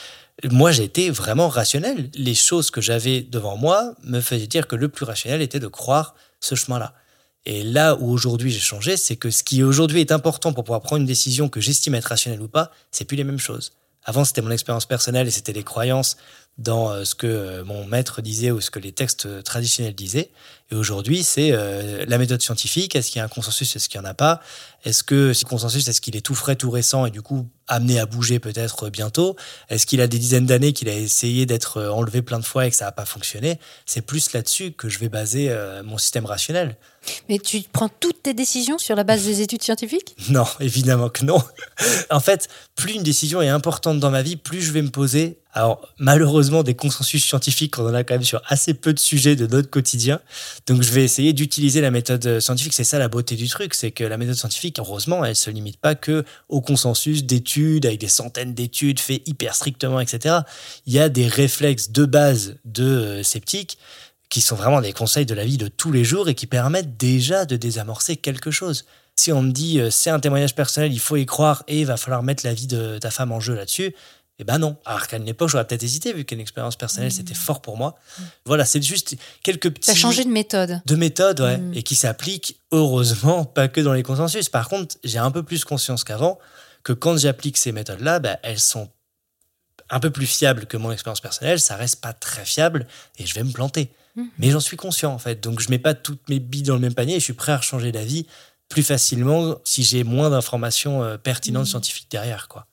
[0.44, 2.10] Moi, j'étais vraiment rationnel.
[2.14, 5.68] Les choses que j'avais devant moi me faisaient dire que le plus rationnel était de
[5.68, 6.94] croire ce chemin-là.
[7.46, 10.80] Et là où aujourd'hui j'ai changé, c'est que ce qui aujourd'hui est important pour pouvoir
[10.80, 13.72] prendre une décision que j'estime être rationnelle ou pas, c'est plus les mêmes choses.
[14.04, 16.16] Avant, c'était mon expérience personnelle et c'était les croyances
[16.58, 19.94] dans euh, ce que euh, mon maître disait ou ce que les textes euh, traditionnels
[19.94, 20.30] disaient.
[20.70, 21.50] Et aujourd'hui, c'est
[22.06, 22.96] la méthode scientifique.
[22.96, 23.76] Est-ce qu'il y a un consensus?
[23.76, 24.40] Est-ce qu'il n'y en a pas?
[24.84, 28.00] Est-ce que ce consensus, est-ce qu'il est tout frais, tout récent et du coup amené
[28.00, 29.36] à bouger peut-être bientôt?
[29.68, 32.70] Est-ce qu'il a des dizaines d'années qu'il a essayé d'être enlevé plein de fois et
[32.70, 33.60] que ça n'a pas fonctionné?
[33.84, 36.78] C'est plus là-dessus que je vais baser mon système rationnel.
[37.28, 40.16] Mais tu prends toutes tes décisions sur la base des études scientifiques?
[40.30, 41.42] Non, évidemment que non.
[42.10, 45.38] en fait, plus une décision est importante dans ma vie, plus je vais me poser
[45.56, 49.36] alors, malheureusement, des consensus scientifiques, on en a quand même sur assez peu de sujets
[49.36, 50.20] de notre quotidien.
[50.66, 52.74] Donc, je vais essayer d'utiliser la méthode scientifique.
[52.74, 55.76] C'est ça la beauté du truc, c'est que la méthode scientifique, heureusement, elle se limite
[55.76, 60.40] pas que au consensus d'études avec des centaines d'études fait hyper strictement, etc.
[60.86, 63.78] Il y a des réflexes de base de euh, sceptiques
[64.30, 66.96] qui sont vraiment des conseils de la vie de tous les jours et qui permettent
[66.96, 68.86] déjà de désamorcer quelque chose.
[69.14, 71.86] Si on me dit euh, c'est un témoignage personnel, il faut y croire et il
[71.86, 73.94] va falloir mettre la vie de ta femme en jeu là-dessus,
[74.38, 74.76] eh ben non.
[74.84, 77.16] Alors qu'à une époque, j'aurais peut-être hésité, vu qu'une expérience personnelle, mmh.
[77.16, 77.94] c'était fort pour moi.
[77.94, 78.22] Mmh.
[78.46, 79.90] Voilà, c'est juste quelques petits.
[79.90, 80.80] as changé de méthode.
[80.84, 81.58] De méthode, ouais.
[81.58, 81.74] Mmh.
[81.74, 84.48] Et qui s'appliquent, heureusement, pas que dans les consensus.
[84.48, 86.38] Par contre, j'ai un peu plus conscience qu'avant
[86.82, 88.90] que quand j'applique ces méthodes-là, bah, elles sont
[89.90, 91.60] un peu plus fiables que mon expérience personnelle.
[91.60, 92.86] Ça reste pas très fiable
[93.18, 93.90] et je vais me planter.
[94.38, 95.42] Mais j'en suis conscient, en fait.
[95.42, 97.50] Donc, je mets pas toutes mes billes dans le même panier et je suis prêt
[97.50, 98.26] à changer d'avis
[98.68, 102.66] plus facilement si j'ai moins d'informations euh, pertinentes scientifiques derrière, quoi.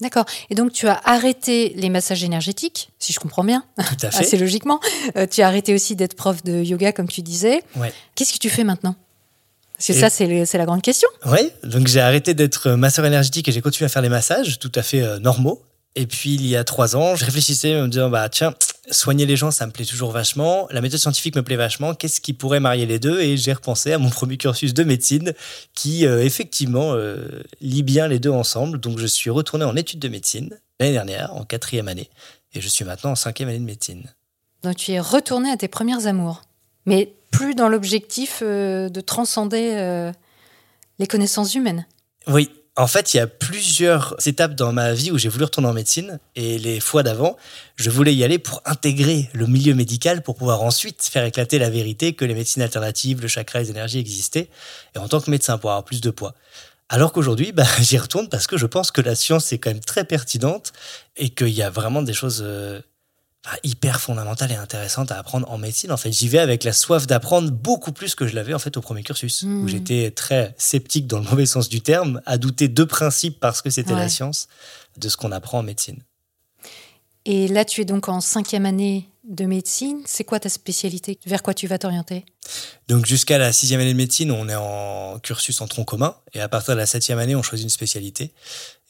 [0.00, 0.24] D'accord.
[0.50, 3.64] Et donc, tu as arrêté les massages énergétiques, si je comprends bien.
[3.76, 4.18] Tout à fait.
[4.24, 4.80] Assez logiquement.
[5.16, 7.62] Euh, tu as arrêté aussi d'être prof de yoga, comme tu disais.
[7.76, 7.92] Ouais.
[8.14, 8.96] Qu'est-ce que tu fais maintenant?
[9.76, 11.08] Parce que ça, c'est la grande question.
[11.26, 11.50] Oui.
[11.62, 14.82] Donc, j'ai arrêté d'être masseur énergétique et j'ai continué à faire les massages tout à
[14.82, 15.62] fait euh, normaux.
[15.96, 18.54] Et puis, il y a trois ans, je réfléchissais en me disant, bah, tiens,
[18.90, 20.66] soigner les gens, ça me plaît toujours vachement.
[20.70, 21.94] La méthode scientifique me plaît vachement.
[21.94, 23.20] Qu'est-ce qui pourrait marier les deux?
[23.20, 25.32] Et j'ai repensé à mon premier cursus de médecine
[25.74, 28.78] qui, euh, effectivement, euh, lie bien les deux ensemble.
[28.78, 32.10] Donc, je suis retourné en études de médecine l'année dernière, en quatrième année.
[32.52, 34.04] Et je suis maintenant en cinquième année de médecine.
[34.62, 36.42] Donc, tu es retourné à tes premières amours.
[36.86, 40.12] Mais plus dans l'objectif euh, de transcender
[40.98, 41.86] les connaissances humaines.
[42.28, 45.68] Oui, en fait, il y a plusieurs étapes dans ma vie où j'ai voulu retourner
[45.68, 46.18] en médecine.
[46.34, 47.36] Et les fois d'avant,
[47.76, 51.70] je voulais y aller pour intégrer le milieu médical pour pouvoir ensuite faire éclater la
[51.70, 54.48] vérité que les médecines alternatives, le chakra, les énergies existaient.
[54.96, 56.34] Et en tant que médecin, pour avoir plus de poids.
[56.88, 59.80] Alors qu'aujourd'hui, bah, j'y retourne parce que je pense que la science est quand même
[59.80, 60.72] très pertinente
[61.16, 62.42] et qu'il y a vraiment des choses
[63.46, 65.92] euh, hyper fondamentale et intéressante à apprendre en médecine.
[65.92, 68.76] En fait, j'y vais avec la soif d'apprendre beaucoup plus que je l'avais en fait
[68.76, 69.68] au premier cursus, où hmm.
[69.68, 73.70] j'étais très sceptique dans le mauvais sens du terme, à douter de principes parce que
[73.70, 74.48] c'était la science
[74.98, 76.00] de ce qu'on apprend en médecine.
[77.26, 80.02] Et là, tu es donc en cinquième année de médecine.
[80.04, 81.18] C'est quoi ta spécialité?
[81.26, 82.24] Vers quoi tu vas t'orienter?
[82.88, 86.16] Donc jusqu'à la sixième année de médecine, on est en cursus en tronc commun.
[86.34, 88.32] Et à partir de la septième année, on choisit une spécialité.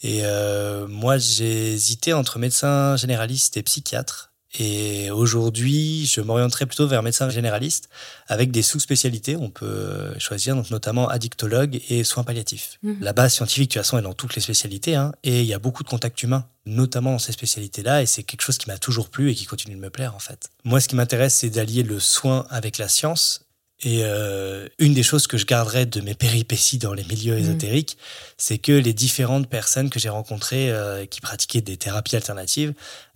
[0.03, 4.33] Et euh, moi, j'ai hésité entre médecin généraliste et psychiatre.
[4.57, 7.89] Et aujourd'hui, je m'orienterai plutôt vers médecin généraliste
[8.29, 9.35] avec des sous-spécialités.
[9.35, 12.79] On peut choisir donc notamment addictologue et soins palliatifs.
[12.83, 12.99] Mhm.
[13.01, 14.95] La base scientifique, de toute façon, est dans toutes les spécialités.
[14.95, 18.03] Hein, et il y a beaucoup de contacts humains, notamment dans ces spécialités-là.
[18.03, 20.21] Et c'est quelque chose qui m'a toujours plu et qui continue de me plaire, en
[20.21, 20.51] fait.
[20.63, 23.41] Moi, ce qui m'intéresse, c'est d'allier le soin avec la science.
[23.83, 27.41] Et euh, une des choses que je garderai de mes péripéties dans les milieux mhm.
[27.41, 27.99] ésotériques,
[28.39, 32.73] c'est que les différentes personnes que j'ai rencontrées euh, qui pratiquaient des thérapies alternatives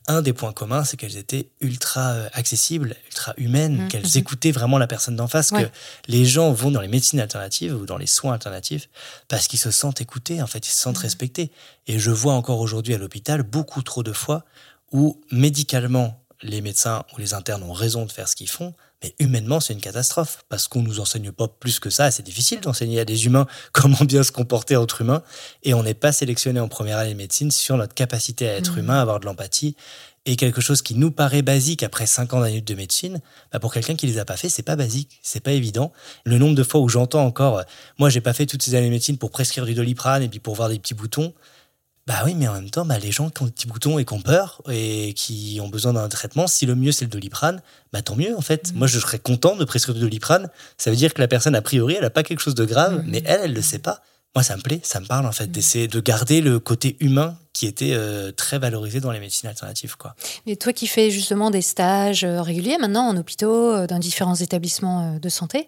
[0.09, 4.19] un des points communs, c'est qu'elles étaient ultra euh, accessibles, ultra humaines, mmh, qu'elles mmh.
[4.19, 5.69] écoutaient vraiment la personne d'en face, que
[6.09, 8.89] les gens vont dans les médecines alternatives ou dans les soins alternatifs
[9.29, 11.03] parce qu'ils se sentent écoutés, en fait, ils se sentent mmh.
[11.03, 11.53] respectés.
[11.87, 14.45] Et je vois encore aujourd'hui à l'hôpital beaucoup trop de fois
[14.91, 19.15] où médicalement, les médecins ou les internes ont raison de faire ce qu'ils font, mais
[19.21, 22.11] humainement, c'est une catastrophe parce qu'on nous enseigne pas plus que ça.
[22.11, 25.23] C'est difficile d'enseigner à des humains comment bien se comporter entre humains.
[25.63, 28.77] Et on n'est pas sélectionné en première année de médecine sur notre capacité à être
[28.77, 28.81] mmh.
[28.81, 29.77] humain, à avoir de l'empathie.
[30.27, 33.73] Et quelque chose qui nous paraît basique après 5 ans d'années de médecine, bah pour
[33.73, 35.91] quelqu'un qui les a pas fait, c'est pas basique, c'est pas évident.
[36.25, 37.63] Le nombre de fois où j'entends encore,
[37.99, 40.39] moi j'ai pas fait toutes ces années de médecine pour prescrire du doliprane et puis
[40.39, 41.33] pour voir des petits boutons,
[42.09, 44.07] bah oui, mais en même temps, bah, les gens qui ont des petits boutons et
[44.07, 47.61] qui ont peur et qui ont besoin d'un traitement, si le mieux c'est le doliprane,
[47.93, 48.73] bah tant mieux en fait.
[48.73, 48.79] Mmh.
[48.79, 50.49] Moi je serais content de prescrire du doliprane.
[50.79, 52.95] Ça veut dire que la personne, a priori, elle n'a pas quelque chose de grave,
[52.95, 53.05] mmh.
[53.09, 54.01] mais elle, elle ne le sait pas.
[54.39, 55.51] Moi ça me plaît, ça me parle en fait, mmh.
[55.51, 59.97] d'essayer de garder le côté humain qui était euh, très valorisé dans les médecines alternatives.
[59.97, 60.15] Quoi.
[60.47, 64.37] Mais toi qui fais justement des stages euh, réguliers maintenant en hôpitaux, euh, dans différents
[64.37, 65.67] établissements de santé,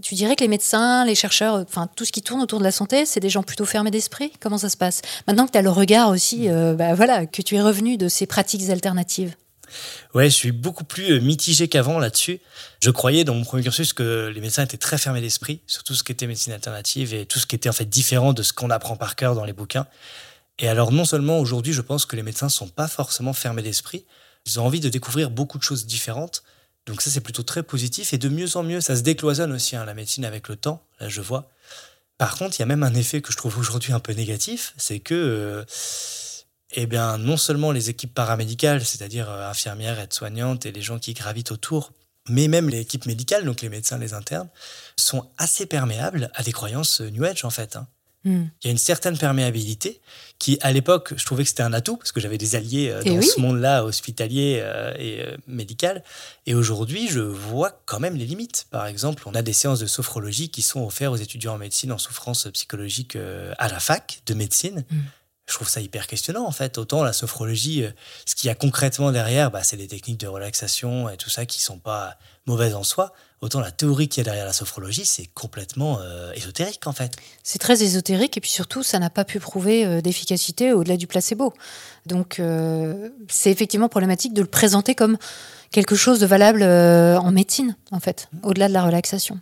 [0.00, 2.70] tu dirais que les médecins, les chercheurs, enfin tout ce qui tourne autour de la
[2.70, 4.30] santé, c'est des gens plutôt fermés d'esprit?
[4.38, 5.02] Comment ça se passe?
[5.26, 8.06] Maintenant que tu as le regard aussi, euh, bah, voilà, que tu es revenu de
[8.06, 9.34] ces pratiques alternatives.
[10.14, 12.40] Ouais, je suis beaucoup plus euh, mitigé qu'avant là-dessus.
[12.80, 15.94] Je croyais dans mon premier cursus que les médecins étaient très fermés d'esprit sur tout
[15.94, 18.52] ce qui était médecine alternative et tout ce qui était en fait différent de ce
[18.52, 19.86] qu'on apprend par cœur dans les bouquins.
[20.58, 24.04] Et alors non seulement aujourd'hui, je pense que les médecins sont pas forcément fermés d'esprit,
[24.46, 26.42] ils ont envie de découvrir beaucoup de choses différentes.
[26.86, 28.12] Donc ça, c'est plutôt très positif.
[28.12, 30.84] Et de mieux en mieux, ça se décloisonne aussi, hein, la médecine avec le temps.
[31.00, 31.50] Là, je vois.
[32.18, 34.74] Par contre, il y a même un effet que je trouve aujourd'hui un peu négatif,
[34.76, 35.64] c'est que, euh,
[36.74, 41.14] eh bien, non seulement les équipes paramédicales, c'est-à-dire euh, infirmières, aides-soignantes et les gens qui
[41.14, 41.92] gravitent autour,
[42.28, 44.48] mais même les équipes médicales, donc les médecins, les internes,
[44.96, 47.76] sont assez perméables à des croyances euh, New Age, en fait.
[47.76, 47.86] Hein.
[48.24, 48.44] Hmm.
[48.62, 50.00] Il y a une certaine perméabilité
[50.38, 53.02] qui, à l'époque, je trouvais que c'était un atout parce que j'avais des alliés euh,
[53.02, 56.02] dans ce monde-là, hospitalier euh, et euh, médical.
[56.46, 58.66] Et aujourd'hui, je vois quand même les limites.
[58.70, 61.92] Par exemple, on a des séances de sophrologie qui sont offertes aux étudiants en médecine
[61.92, 63.18] en souffrance psychologique
[63.58, 64.84] à la fac de médecine.
[64.90, 65.00] Hmm.
[65.46, 66.78] Je trouve ça hyper questionnant en fait.
[66.78, 67.84] Autant la sophrologie,
[68.24, 71.44] ce qu'il y a concrètement derrière, bah, c'est des techniques de relaxation et tout ça
[71.44, 72.16] qui sont pas
[72.46, 73.12] mauvaises en soi.
[73.44, 77.14] Autant la théorie qui est derrière la sophrologie, c'est complètement euh, ésotérique en fait.
[77.42, 81.06] C'est très ésotérique et puis surtout, ça n'a pas pu prouver euh, d'efficacité au-delà du
[81.06, 81.52] placebo.
[82.06, 85.18] Donc euh, c'est effectivement problématique de le présenter comme
[85.70, 88.38] quelque chose de valable en médecine en fait, mmh.
[88.44, 89.38] au-delà de la relaxation.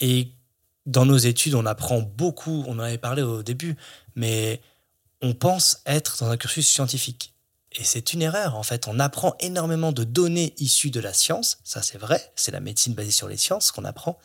[0.00, 0.32] Et
[0.86, 3.76] dans nos études, on apprend beaucoup, on en avait parlé au début,
[4.16, 4.60] mais
[5.22, 7.34] on pense être dans un cursus scientifique.
[7.72, 8.86] Et c'est une erreur, en fait.
[8.86, 12.94] On apprend énormément de données issues de la science, ça c'est vrai, c'est la médecine
[12.94, 14.18] basée sur les sciences qu'on apprend.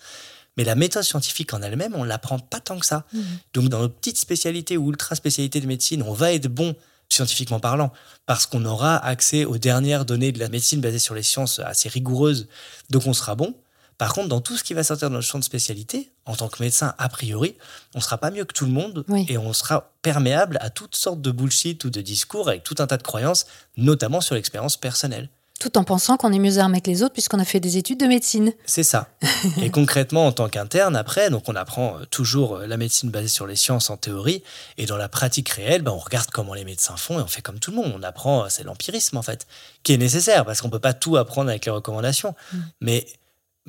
[0.58, 3.06] Mais la méthode scientifique en elle-même, on ne l'apprend pas tant que ça.
[3.14, 3.22] Mmh.
[3.54, 6.76] Donc dans nos petites spécialités ou ultra spécialités de médecine, on va être bon
[7.10, 7.92] scientifiquement parlant,
[8.26, 11.90] parce qu'on aura accès aux dernières données de la médecine basée sur les sciences assez
[11.90, 12.48] rigoureuses,
[12.90, 13.56] donc on sera bon.
[14.00, 16.47] Par contre, dans tout ce qui va sortir de notre champ de spécialité, en tant
[16.47, 17.58] que médecin, a priori,
[17.93, 21.22] on sera pas mieux que tout le monde et on sera perméable à toutes sortes
[21.22, 23.45] de bullshit ou de discours avec tout un tas de croyances,
[23.76, 25.30] notamment sur l'expérience personnelle.
[25.60, 28.00] Tout en pensant qu'on est mieux armé que les autres puisqu'on a fait des études
[28.00, 28.54] de médecine.
[28.66, 29.10] C'est ça.
[29.62, 33.28] et concrètement, en tant qu'interne, après, donc on apprend euh, toujours euh, la médecine basée
[33.28, 34.41] sur les sciences en théorie
[34.78, 37.41] et dans la pratique réelle, ben, on regarde comment les médecins font et on fait
[37.41, 37.93] comme tout le monde.
[37.93, 39.45] On apprend, euh, c'est l'empirisme en fait,
[39.84, 42.36] qui est nécessaire parce qu'on peut pas tout apprendre avec les recommandations.
[42.54, 42.58] Mm.
[42.80, 43.06] Mais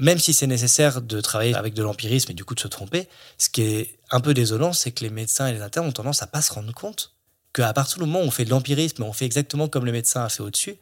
[0.01, 3.09] même si c'est nécessaire de travailler avec de l'empirisme et du coup de se tromper,
[3.39, 6.23] ce qui est un peu désolant, c'est que les médecins et les internes ont tendance
[6.23, 7.15] à pas se rendre compte
[7.53, 10.25] qu'à partir du moment où on fait de l'empirisme, on fait exactement comme le médecin
[10.25, 10.77] a fait au-dessus,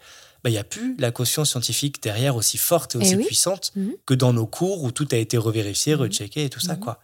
[0.44, 3.72] bah, il n'y a plus la caution scientifique derrière aussi forte et aussi eh puissante
[3.74, 3.92] mhm.
[4.06, 6.02] que dans nos cours où tout a été revérifié, mhm.
[6.02, 6.74] rechecké et tout ça.
[6.74, 6.80] Mhm.
[6.80, 7.00] quoi.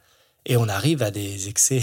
[0.47, 1.83] Et on arrive à des excès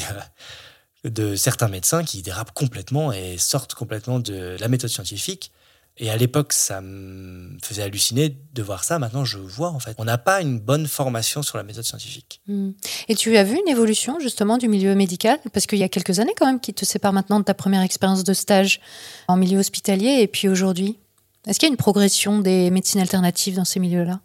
[1.05, 5.51] euh, de certains médecins qui dérapent complètement et sortent complètement de la méthode scientifique
[5.97, 8.97] et à l'époque, ça me faisait halluciner de voir ça.
[8.97, 9.93] Maintenant, je vois, en fait.
[9.97, 12.41] On n'a pas une bonne formation sur la méthode scientifique.
[12.47, 12.71] Hmm.
[13.07, 15.37] Et tu as vu une évolution, justement, du milieu médical?
[15.53, 17.81] Parce qu'il y a quelques années, quand même, qui te séparent maintenant de ta première
[17.81, 18.79] expérience de stage
[19.27, 20.97] en milieu hospitalier et puis aujourd'hui.
[21.45, 24.21] Est-ce qu'il y a une progression des médecines alternatives dans ces milieux-là?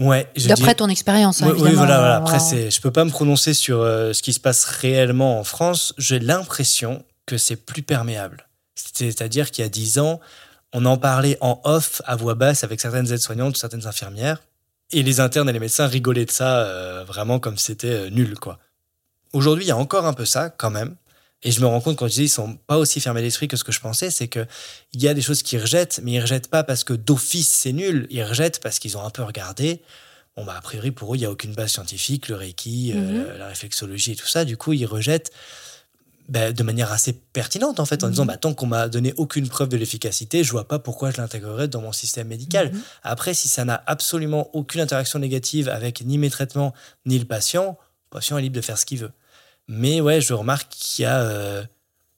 [0.00, 2.16] Ouais, D'après ton expérience, hein, oui, voilà, voilà.
[2.16, 5.44] Après, c'est, je peux pas me prononcer sur euh, ce qui se passe réellement en
[5.44, 5.94] France.
[5.98, 8.48] J'ai l'impression que c'est plus perméable.
[8.74, 10.20] C'est-à-dire qu'il y a dix ans,
[10.74, 14.42] on en parlait en off, à voix basse, avec certaines aides-soignantes, certaines infirmières.
[14.90, 18.10] Et les internes et les médecins rigolaient de ça, euh, vraiment comme si c'était euh,
[18.10, 18.58] nul, quoi.
[19.32, 20.96] Aujourd'hui, il y a encore un peu ça, quand même.
[21.44, 23.56] Et je me rends compte quand je dis ils sont pas aussi fermés d'esprit que
[23.56, 24.46] ce que je pensais, c'est que
[24.94, 27.72] il y a des choses qu'ils rejettent, mais ils rejettent pas parce que d'office c'est
[27.72, 28.06] nul.
[28.10, 29.82] Ils rejettent parce qu'ils ont un peu regardé.
[30.36, 32.96] Bon bah a priori pour eux il y a aucune base scientifique, le reiki, euh,
[32.96, 33.38] mhm.
[33.38, 34.46] la réflexologie et tout ça.
[34.46, 35.32] Du coup ils rejettent
[36.28, 38.28] bah, de manière assez pertinente en fait, en disant mhm.
[38.28, 41.68] bah, tant qu'on m'a donné aucune preuve de l'efficacité, je vois pas pourquoi je l'intégrerais
[41.68, 42.72] dans mon système médical.
[42.72, 42.82] Mhm.
[43.02, 46.72] Après, si ça n'a absolument aucune interaction négative avec ni mes traitements
[47.04, 47.78] ni le patient,
[48.10, 49.12] le patient est libre de faire ce qu'il veut.
[49.68, 51.62] Mais ouais, je remarque qu'il y a, euh,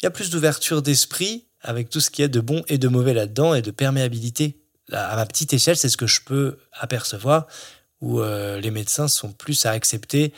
[0.02, 2.88] y a plus d'ouverture d'esprit avec tout ce qu'il y a de bon et de
[2.88, 4.60] mauvais là-dedans et de perméabilité.
[4.92, 7.48] À ma petite échelle, c'est ce que je peux apercevoir,
[8.00, 10.32] où euh, les médecins sont plus à accepter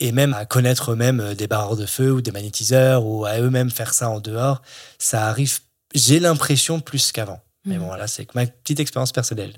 [0.00, 3.38] et même à connaître eux-mêmes euh, des barreurs de feu ou des magnétiseurs ou à
[3.38, 4.62] eux-mêmes faire ça en dehors,
[4.98, 5.58] ça arrive,
[5.94, 7.40] j'ai l'impression, plus qu'avant.
[7.64, 7.80] Mais mmh.
[7.80, 9.54] bon, là, c'est ma petite expérience personnelle.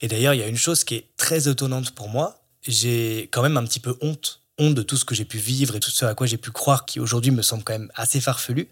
[0.00, 2.40] Et d'ailleurs, il y a une chose qui est très étonnante pour moi.
[2.66, 5.76] J'ai quand même un petit peu honte, honte de tout ce que j'ai pu vivre
[5.76, 8.20] et tout ce à quoi j'ai pu croire qui aujourd'hui me semble quand même assez
[8.20, 8.68] farfelu.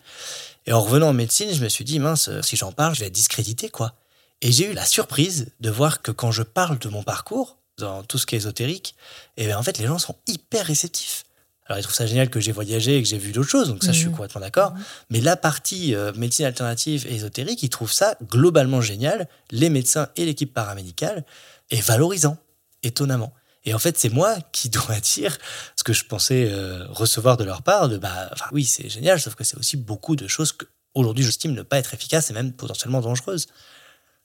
[0.66, 3.06] Et en revenant en médecine, je me suis dit, mince, si j'en parle, je vais
[3.06, 3.94] être discrédité, quoi.
[4.40, 8.02] Et j'ai eu la surprise de voir que quand je parle de mon parcours, dans
[8.02, 8.96] tout ce qui est ésotérique,
[9.36, 11.24] et bien en fait, les gens sont hyper réceptifs.
[11.66, 13.84] Alors, ils trouvent ça génial que j'ai voyagé et que j'ai vu d'autres choses, donc
[13.84, 14.14] ça, je suis mhm.
[14.14, 14.72] complètement d'accord.
[14.72, 14.84] Mhm.
[15.10, 20.08] Mais la partie euh, médecine alternative et ésotérique, ils trouvent ça globalement génial, les médecins
[20.16, 21.24] et l'équipe paramédicale,
[21.70, 22.36] et valorisant,
[22.82, 23.32] étonnamment.
[23.64, 25.38] Et en fait, c'est moi qui dois dire
[25.76, 29.20] ce que je pensais euh, recevoir de leur part, de bah, enfin, oui, c'est génial,
[29.20, 32.34] sauf que c'est aussi beaucoup de choses que aujourd'hui j'estime ne pas être efficaces et
[32.34, 33.46] même potentiellement dangereuses.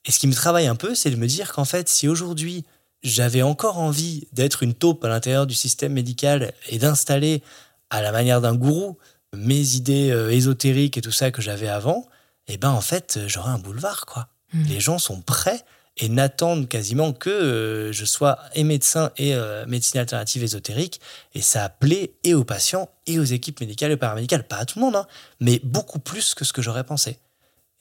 [0.06, 2.66] Et ce qui me travaille un peu, c'est de me dire qu'en fait, si aujourd'hui
[3.08, 7.42] j'avais encore envie d'être une taupe à l'intérieur du système médical et d'installer
[7.90, 8.98] à la manière d'un gourou
[9.34, 12.08] mes idées euh, ésotériques et tout ça que j'avais avant,
[12.48, 14.30] eh ben en fait, j'aurais un boulevard quoi.
[14.54, 14.64] Hmm.
[14.64, 15.64] Les gens sont prêts
[15.98, 21.02] et n'attendent quasiment que euh, je sois et médecin et euh, médecine alternative ésotérique.
[21.34, 24.48] Et ça plaît et aux patients et aux équipes médicales et paramédicales.
[24.48, 25.08] Pas à tout le monde, hein,
[25.40, 27.20] mais beaucoup plus que ce que j'aurais pensé.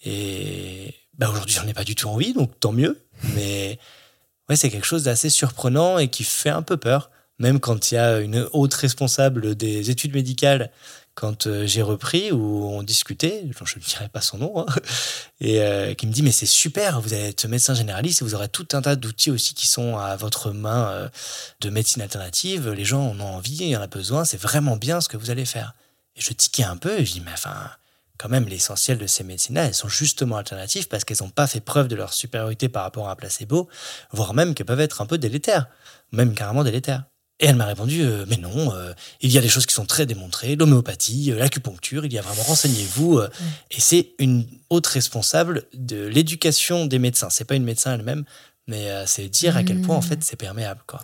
[0.04, 3.04] Et bah, aujourd'hui, j'en ai pas du tout envie, donc tant mieux.
[3.34, 3.78] Mais
[4.48, 7.10] ouais, c'est quelque chose d'assez surprenant et qui fait un peu peur.
[7.38, 10.70] Même quand il y a une haute responsable des études médicales
[11.16, 14.66] quand euh, j'ai repris, où on discutait, je ne dirai pas son nom, hein,
[15.40, 18.50] et euh, qui me dit, mais c'est super, vous être médecin généraliste et vous aurez
[18.50, 21.08] tout un tas d'outils aussi qui sont à votre main euh,
[21.62, 24.76] de médecine alternative, les gens en ont envie, il y en a besoin, c'est vraiment
[24.76, 25.72] bien ce que vous allez faire.
[26.16, 27.70] Et je tiquais un peu, et je dis, mais enfin,
[28.18, 31.60] quand même, l'essentiel de ces médecines-là, elles sont justement alternatives parce qu'elles n'ont pas fait
[31.60, 33.68] preuve de leur supériorité par rapport à un placebo,
[34.12, 35.68] voire même qu'elles peuvent être un peu délétères,
[36.12, 37.04] même carrément délétères.
[37.38, 39.84] Et elle m'a répondu, euh, mais non, euh, il y a des choses qui sont
[39.84, 43.20] très démontrées, l'homéopathie, euh, l'acupuncture, il y a vraiment, renseignez-vous.
[43.70, 47.28] Et c'est une haute responsable de l'éducation des médecins.
[47.28, 48.24] C'est pas une médecin elle-même,
[48.66, 50.80] mais c'est dire à quel point, en fait, c'est perméable.
[50.86, 51.02] Quoi.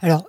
[0.00, 0.28] Alors,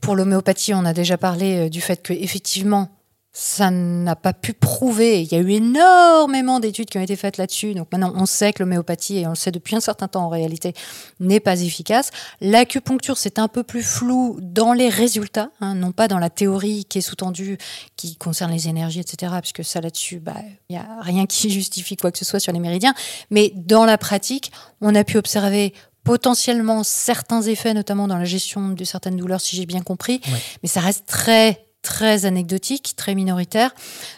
[0.00, 2.90] pour l'homéopathie, on a déjà parlé du fait que effectivement,
[3.34, 5.22] ça n'a pas pu prouver.
[5.22, 7.72] Il y a eu énormément d'études qui ont été faites là-dessus.
[7.72, 10.28] Donc maintenant, on sait que l'homéopathie, et on le sait depuis un certain temps en
[10.28, 10.74] réalité,
[11.18, 12.10] n'est pas efficace.
[12.42, 16.84] L'acupuncture, c'est un peu plus flou dans les résultats, hein, non pas dans la théorie
[16.84, 17.56] qui est sous-tendue,
[17.96, 19.32] qui concerne les énergies, etc.
[19.40, 20.36] Puisque ça là-dessus, bah,
[20.68, 22.94] il n'y a rien qui justifie quoi que ce soit sur les méridiens.
[23.30, 24.52] Mais dans la pratique,
[24.82, 25.72] on a pu observer
[26.04, 30.20] potentiellement certains effets, notamment dans la gestion de certaines douleurs, si j'ai bien compris.
[30.62, 33.74] Mais ça reste très très anecdotique, très minoritaire.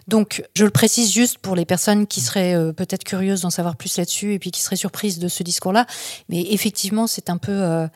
[0.07, 3.77] Donc, je le précise juste pour les personnes qui seraient euh, peut-être curieuses d'en savoir
[3.77, 5.87] plus là-dessus et puis qui seraient surprises de ce discours-là.
[6.29, 7.89] Mais effectivement, c'est un peu euh,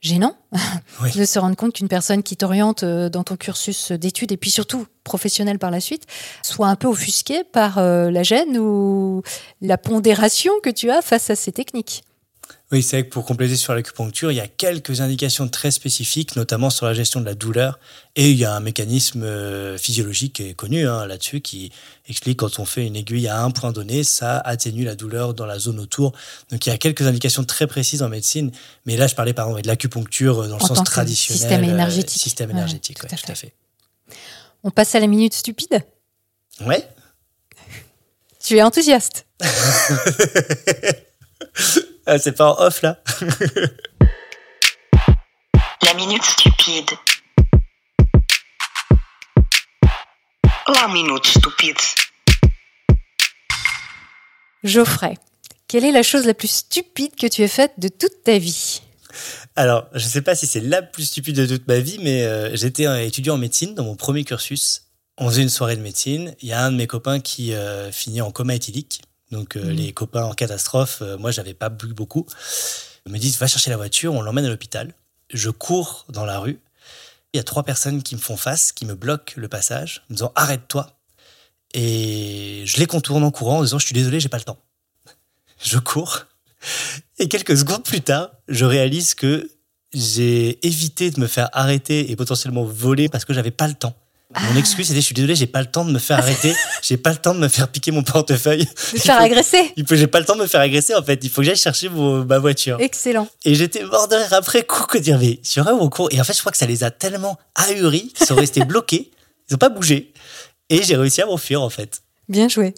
[0.00, 0.36] gênant
[1.14, 4.50] de se rendre compte qu'une personne qui t'oriente euh, dans ton cursus d'études et puis
[4.50, 6.06] surtout professionnel par la suite
[6.42, 9.22] soit un peu offusquée par la gêne ou
[9.60, 12.02] la pondération que tu as face à ces techniques.
[12.72, 16.36] Oui, c'est vrai que pour compléter sur l'acupuncture, il y a quelques indications très spécifiques,
[16.36, 17.78] notamment sur la gestion de la douleur.
[18.16, 21.70] Et il y a un mécanisme euh, physiologique qui est connu hein, là-dessus qui
[22.08, 25.44] explique quand on fait une aiguille à un point donné, ça atténue la douleur dans
[25.44, 26.12] la zone autour.
[26.50, 28.50] Donc il y a quelques indications très précises en médecine.
[28.86, 31.40] Mais là, je parlais par exemple de l'acupuncture dans le sens traditionnel.
[31.40, 32.22] Système énergétique.
[32.22, 33.52] système énergétique, tout, à fait.
[34.64, 35.84] On passe à la minute stupide
[36.64, 36.88] Ouais.
[38.42, 39.26] Tu es enthousiaste
[42.06, 42.98] Ah, c'est pas en off là
[45.82, 46.90] La minute stupide.
[50.68, 51.76] La minute stupide.
[54.64, 55.14] Geoffrey,
[55.68, 58.82] quelle est la chose la plus stupide que tu aies faite de toute ta vie?
[59.54, 62.24] Alors, je ne sais pas si c'est la plus stupide de toute ma vie, mais
[62.24, 64.88] euh, j'étais étudiant en médecine dans mon premier cursus.
[65.18, 66.34] On faisait une soirée de médecine.
[66.40, 69.02] Il y a un de mes copains qui euh, finit en coma éthylique.
[69.32, 69.70] Donc euh, mm.
[69.70, 72.26] les copains en catastrophe, euh, moi j'avais pas bu beaucoup,
[73.08, 74.94] me disent va chercher la voiture, on l'emmène à l'hôpital.
[75.32, 76.60] Je cours dans la rue.
[77.32, 80.12] Il y a trois personnes qui me font face, qui me bloquent le passage, en
[80.12, 80.98] me disant arrête-toi.
[81.72, 84.58] Et je les contourne en courant en disant je suis désolé, j'ai pas le temps.
[85.62, 86.26] Je cours.
[87.18, 89.50] Et quelques secondes plus tard, je réalise que
[89.94, 93.94] j'ai évité de me faire arrêter et potentiellement voler parce que j'avais pas le temps.
[94.40, 96.96] Mon excuse c'était je suis désolé, j'ai pas le temps de me faire arrêter, j'ai
[96.96, 98.66] pas le temps de me faire piquer mon portefeuille.
[98.92, 99.72] De faire agresser.
[99.76, 101.56] Il j'ai pas le temps de me faire agresser en fait, il faut que j'aille
[101.56, 102.78] chercher ma voiture.
[102.80, 103.28] Excellent.
[103.44, 106.24] Et j'étais mort de rire après coup que dire mais sur un cours et en
[106.24, 109.10] fait je crois que ça les a tellement ahuris qu'ils sont restés bloqués,
[109.48, 110.12] ils ont pas bougé
[110.70, 112.02] et j'ai réussi à m'enfuir en fait.
[112.28, 112.74] Bien joué.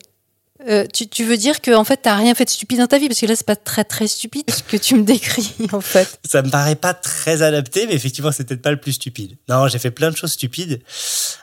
[0.66, 3.08] Euh, tu, veux dire que en fait t'as rien fait de stupide dans ta vie?
[3.08, 6.18] Parce que là c'est pas très très stupide ce que tu me décris en fait.
[6.24, 9.36] Ça me paraît pas très adapté mais effectivement c'est peut-être pas le plus stupide.
[9.48, 10.80] Non j'ai fait plein de choses stupides.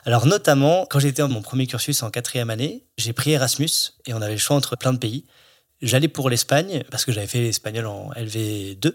[0.04, 4.14] Alors notamment quand j'étais en mon premier cursus en quatrième année j'ai pris Erasmus et
[4.14, 5.24] on avait le choix entre plein de pays.
[5.82, 8.86] J'allais pour l'Espagne parce que j'avais fait l'espagnol en LV2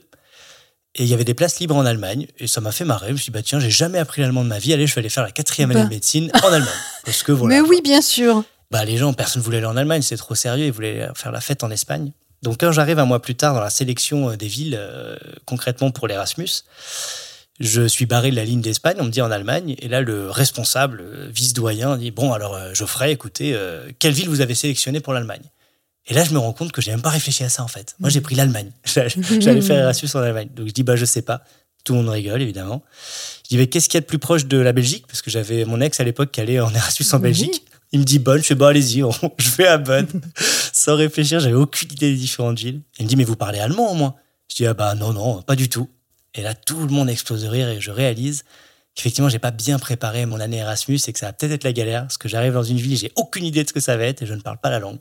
[1.00, 3.08] et il y avait des places libres en Allemagne et ça m'a fait marrer.
[3.10, 4.96] Je me suis dit bah tiens j'ai jamais appris l'allemand de ma vie allez je
[4.96, 6.70] vais aller faire la quatrième année de médecine en Allemagne
[7.06, 7.56] parce que voilà.
[7.56, 10.36] Mais oui bien sûr bah, les gens, personne ne voulait aller en Allemagne, c'est trop
[10.36, 12.12] sérieux, ils voulaient faire la fête en Espagne.
[12.44, 15.16] Donc quand j'arrive un mois plus tard dans la sélection euh, des villes, euh,
[15.46, 16.64] concrètement pour l'Erasmus,
[17.60, 20.30] je suis barré de la ligne d'Espagne, on me dit en Allemagne, et là le
[20.30, 23.58] responsable, euh, vice-doyen, dit, bon alors Geoffrey, écoutez,
[24.00, 25.42] quelle ville vous avez sélectionné pour l'Allemagne?
[26.10, 27.96] Et là, je me rends compte que j'ai même pas réfléchi à ça, en fait.
[28.00, 28.72] Moi, j'ai pris l'Allemagne.
[28.86, 30.48] J'allais faire Erasmus en Allemagne.
[30.56, 31.44] Donc, je dis, bah, je sais pas.
[31.84, 32.82] Tout le monde rigole, évidemment.
[33.44, 35.06] Je dis, mais qu'est-ce qu'il y a de plus proche de la Belgique?
[35.08, 37.62] Parce que j'avais mon ex à l'époque qui allait en Erasmus en Belgique.
[37.92, 39.04] Il me dit bonne, je fais bah allez-y,
[39.38, 40.08] je fais à bonne.
[40.74, 42.82] Sans réfléchir, j'avais aucune idée des différentes villes.
[43.00, 44.16] Il me dit mais vous parlez allemand au moins
[44.50, 45.90] Je dis ah bah non, non, pas du tout.
[46.36, 48.44] Et là, tout le monde explose de rire et je réalise
[48.96, 51.74] qu'effectivement, j'ai pas bien préparé mon année Erasmus et que ça va peut-être être la
[51.74, 54.04] galère parce que j'arrive dans une ville, j'ai aucune idée de ce que ça va
[54.04, 55.00] être et je ne parle pas la langue.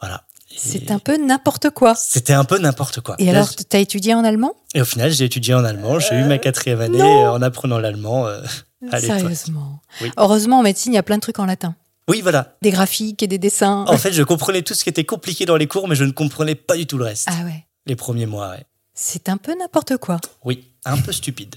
[0.00, 0.24] Voilà.
[0.56, 1.94] C'est un peu n'importe quoi.
[1.94, 3.16] C'était un peu n'importe quoi.
[3.18, 4.54] Et alors, tu as étudié en allemand?
[4.74, 5.98] Et au final, j'ai étudié en allemand.
[5.98, 8.26] J'ai eu ma quatrième année en apprenant l'allemand.
[8.26, 8.42] Euh,
[8.98, 9.80] Sérieusement.
[10.16, 11.74] Heureusement, en médecine, il y a plein de trucs en latin.
[12.08, 12.56] Oui, voilà.
[12.62, 13.84] Des graphiques et des dessins.
[13.86, 16.10] En fait, je comprenais tout ce qui était compliqué dans les cours, mais je ne
[16.10, 17.28] comprenais pas du tout le reste.
[17.30, 17.66] Ah ouais.
[17.86, 18.64] Les premiers mois, ouais.
[18.94, 20.18] C'est un peu n'importe quoi.
[20.44, 21.56] Oui, un peu stupide.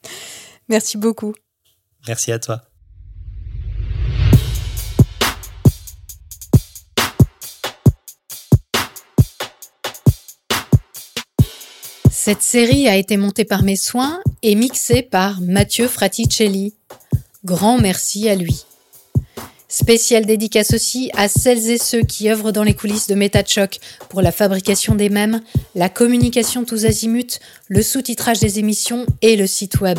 [0.68, 1.34] Merci beaucoup.
[2.06, 2.62] Merci à toi.
[12.10, 16.74] Cette série a été montée par mes soins et mixée par Mathieu Fraticelli.
[17.44, 18.66] Grand merci à lui.
[19.70, 24.22] Spéciale dédicace aussi à celles et ceux qui œuvrent dans les coulisses de MetaChoc pour
[24.22, 25.42] la fabrication des mèmes,
[25.74, 27.38] la communication tous azimuts,
[27.68, 29.98] le sous-titrage des émissions et le site web.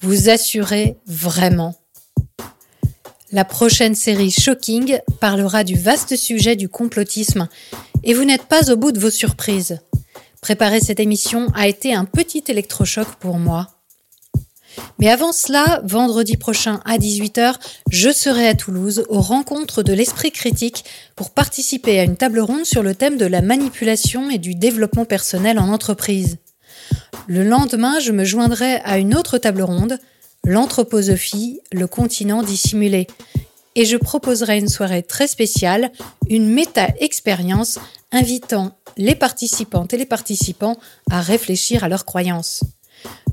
[0.00, 1.76] Vous assurez vraiment.
[3.30, 7.48] La prochaine série Shocking parlera du vaste sujet du complotisme
[8.02, 9.80] et vous n'êtes pas au bout de vos surprises.
[10.40, 13.77] Préparer cette émission a été un petit électrochoc pour moi.
[14.98, 17.54] Mais avant cela, vendredi prochain à 18h,
[17.90, 20.84] je serai à Toulouse aux rencontres de l'esprit critique
[21.16, 25.04] pour participer à une table ronde sur le thème de la manipulation et du développement
[25.04, 26.38] personnel en entreprise.
[27.26, 29.98] Le lendemain, je me joindrai à une autre table ronde,
[30.44, 33.06] l'anthroposophie, le continent dissimulé.
[33.74, 35.92] Et je proposerai une soirée très spéciale,
[36.28, 37.78] une méta-expérience
[38.10, 40.76] invitant les participantes et les participants
[41.10, 42.64] à réfléchir à leurs croyances.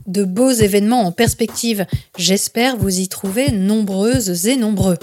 [0.06, 1.86] De beaux événements en perspective,
[2.18, 4.98] j'espère vous y trouver nombreuses et nombreux.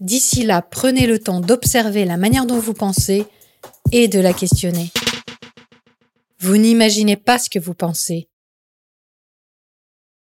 [0.00, 3.24] D'ici là, prenez le temps d'observer la manière dont vous pensez
[3.92, 4.90] et de la questionner.
[6.40, 8.28] Vous n'imaginez pas ce que vous pensez.